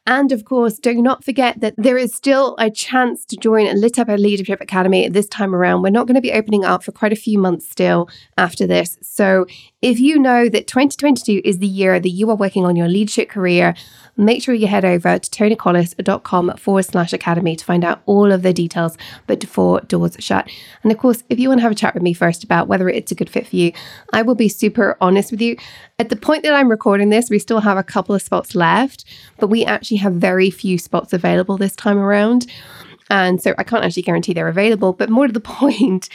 And 0.06 0.34
of 0.34 0.44
course, 0.44 0.80
do 0.80 1.02
not 1.02 1.24
forget 1.24 1.62
that 1.62 1.76
there 1.78 1.98
is 1.98 2.14
still 2.14 2.56
a 2.60 2.70
chance 2.70 3.24
to 3.26 3.38
join 3.38 3.74
Lit 3.80 3.98
Up 3.98 4.10
a 4.10 4.18
Leadership 4.18 4.60
Academy 4.60 5.08
this 5.08 5.28
time 5.28 5.56
around. 5.56 5.82
We're 5.82 5.92
not 5.92 6.08
going 6.08 6.16
to 6.16 6.22
be 6.22 6.34
opening 6.34 6.66
up 6.66 6.84
for 6.84 6.92
quite 6.92 7.14
a 7.14 7.18
few 7.18 7.40
months 7.40 7.70
still 7.70 8.10
after 8.38 8.68
this. 8.68 8.98
So 9.02 9.46
if 9.82 10.00
you 10.00 10.20
know 10.20 10.50
that 10.50 10.68
2022 10.68 11.42
is 11.46 11.60
the 11.60 11.68
year 11.68 12.00
that 12.02 12.10
you 12.10 12.30
are 12.30 12.36
working 12.36 12.66
on 12.66 12.76
your 12.76 12.90
leadership 12.90 13.30
career, 13.30 13.76
make 14.18 14.44
sure 14.44 14.54
you 14.54 14.68
head 14.68 14.86
over 14.86 15.18
to 15.18 15.30
tonicollis.com 15.30 16.58
forward 16.58 16.84
slash 16.84 17.14
academy 17.14 17.56
to 17.56 17.66
find 17.66 17.86
out 17.86 18.02
all 18.06 18.32
of 18.32 18.44
the 18.44 18.54
details 18.54 18.98
but 19.26 19.40
before 19.40 19.80
doors 19.82 20.18
shut. 20.20 20.50
And 20.84 20.92
of 20.92 20.98
course, 20.98 21.24
if 21.30 21.40
you 21.40 21.48
want 21.48 21.60
to 21.60 21.64
have 21.64 21.72
a 21.72 21.76
chat 21.76 21.94
with 21.94 22.04
me 22.04 22.14
first 22.14 22.44
about 22.44 22.68
whether 22.68 22.90
it's 22.90 23.12
a 23.12 23.16
good 23.16 23.30
fit 23.30 23.48
for 23.48 23.56
you, 23.56 23.72
I 24.12 24.22
will 24.22 24.36
be 24.36 24.50
super 24.50 24.98
honest 25.00 25.32
with 25.32 25.42
you. 25.42 25.58
At 26.04 26.10
the 26.10 26.18
point 26.18 26.44
that 26.44 26.54
I'm 26.54 26.70
recording 26.70 27.12
this, 27.12 27.30
we 27.30 27.40
still 27.40 27.62
have 27.62 27.78
a 27.78 27.82
couple 27.84 28.14
of 28.14 28.22
spots 28.22 28.56
left, 28.56 29.06
but 29.40 29.48
we 29.48 29.64
actually 29.64 29.96
have 29.98 30.12
very 30.12 30.50
few 30.50 30.78
spots 30.78 31.14
available 31.14 31.56
this 31.56 31.78
time 31.78 31.98
around. 31.98 32.46
And 33.10 33.42
so 33.42 33.56
I 33.58 33.64
can't 33.64 33.86
actually 33.86 34.04
guarantee 34.04 34.34
they're 34.34 34.50
available, 34.50 34.92
but 34.92 35.10
more 35.10 35.28
to 35.28 35.32
the 35.32 35.40
point, 35.64 36.10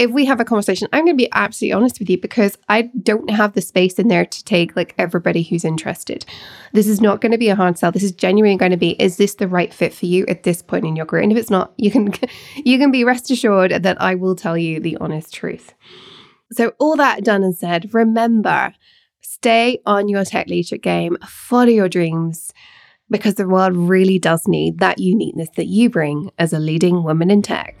if 0.00 0.10
we 0.10 0.24
have 0.24 0.40
a 0.40 0.44
conversation, 0.44 0.88
I'm 0.92 1.04
going 1.04 1.16
to 1.16 1.22
be 1.22 1.28
absolutely 1.30 1.74
honest 1.74 2.00
with 2.00 2.10
you 2.10 2.18
because 2.18 2.58
I 2.68 2.90
don't 3.04 3.30
have 3.30 3.52
the 3.52 3.60
space 3.60 4.00
in 4.00 4.08
there 4.08 4.26
to 4.26 4.44
take 4.44 4.74
like 4.74 4.96
everybody 4.98 5.44
who's 5.44 5.64
interested. 5.64 6.26
This 6.72 6.88
is 6.88 7.00
not 7.00 7.20
going 7.20 7.30
to 7.30 7.38
be 7.38 7.50
a 7.50 7.54
hard 7.54 7.78
sell. 7.78 7.92
This 7.92 8.02
is 8.02 8.10
genuinely 8.10 8.58
going 8.58 8.72
to 8.72 8.76
be 8.76 9.00
is 9.00 9.16
this 9.16 9.36
the 9.36 9.46
right 9.46 9.72
fit 9.72 9.94
for 9.94 10.06
you 10.06 10.26
at 10.26 10.42
this 10.42 10.60
point 10.60 10.86
in 10.86 10.96
your 10.96 11.06
career? 11.06 11.22
And 11.22 11.30
if 11.30 11.38
it's 11.38 11.50
not, 11.50 11.72
you 11.76 11.92
can 11.92 12.12
you 12.56 12.80
can 12.80 12.90
be 12.90 13.04
rest 13.04 13.30
assured 13.30 13.70
that 13.70 14.02
I 14.02 14.16
will 14.16 14.34
tell 14.34 14.58
you 14.58 14.80
the 14.80 14.96
honest 14.96 15.32
truth. 15.32 15.72
So 16.50 16.72
all 16.80 16.96
that 16.96 17.22
done 17.22 17.44
and 17.44 17.56
said, 17.56 17.94
remember, 17.94 18.74
stay 19.20 19.80
on 19.86 20.08
your 20.08 20.24
tech 20.24 20.48
leadership 20.48 20.82
game, 20.82 21.16
follow 21.26 21.68
your 21.68 21.88
dreams 21.88 22.52
because 23.10 23.34
the 23.34 23.48
world 23.48 23.76
really 23.76 24.18
does 24.18 24.46
need 24.46 24.78
that 24.78 24.98
uniqueness 24.98 25.48
that 25.56 25.66
you 25.66 25.90
bring 25.90 26.30
as 26.38 26.52
a 26.52 26.58
leading 26.58 27.02
woman 27.02 27.30
in 27.30 27.42
tech. 27.42 27.76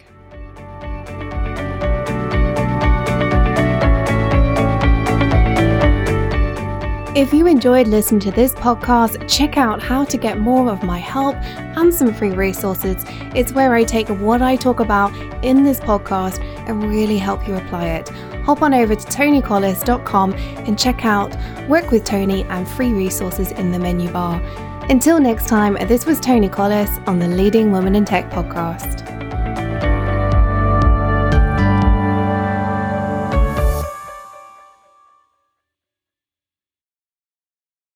If 7.16 7.34
you 7.34 7.46
enjoyed 7.48 7.88
listening 7.88 8.20
to 8.20 8.30
this 8.30 8.54
podcast, 8.54 9.28
check 9.28 9.56
out 9.56 9.82
how 9.82 10.04
to 10.04 10.16
get 10.16 10.38
more 10.38 10.70
of 10.70 10.84
my 10.84 10.98
help 10.98 11.34
and 11.34 11.92
some 11.92 12.14
free 12.14 12.30
resources. 12.30 13.02
It's 13.34 13.52
where 13.52 13.74
I 13.74 13.82
take 13.82 14.08
what 14.08 14.42
I 14.42 14.54
talk 14.54 14.78
about 14.78 15.12
in 15.44 15.64
this 15.64 15.80
podcast 15.80 16.40
and 16.68 16.84
really 16.84 17.18
help 17.18 17.48
you 17.48 17.56
apply 17.56 17.86
it. 17.86 18.10
Hop 18.44 18.62
on 18.62 18.74
over 18.74 18.94
to 18.94 19.06
tonicollis.com 19.06 20.32
and 20.34 20.78
check 20.78 21.04
out 21.04 21.36
Work 21.68 21.90
with 21.90 22.04
Toni 22.04 22.44
and 22.44 22.68
free 22.68 22.92
resources 22.92 23.52
in 23.52 23.70
the 23.70 23.78
menu 23.78 24.10
bar. 24.10 24.40
Until 24.88 25.20
next 25.20 25.48
time, 25.48 25.74
this 25.86 26.06
was 26.06 26.18
Toni 26.18 26.48
Collis 26.48 26.90
on 27.06 27.18
the 27.18 27.28
Leading 27.28 27.70
Women 27.70 27.94
in 27.94 28.04
Tech 28.04 28.30
podcast. 28.30 29.19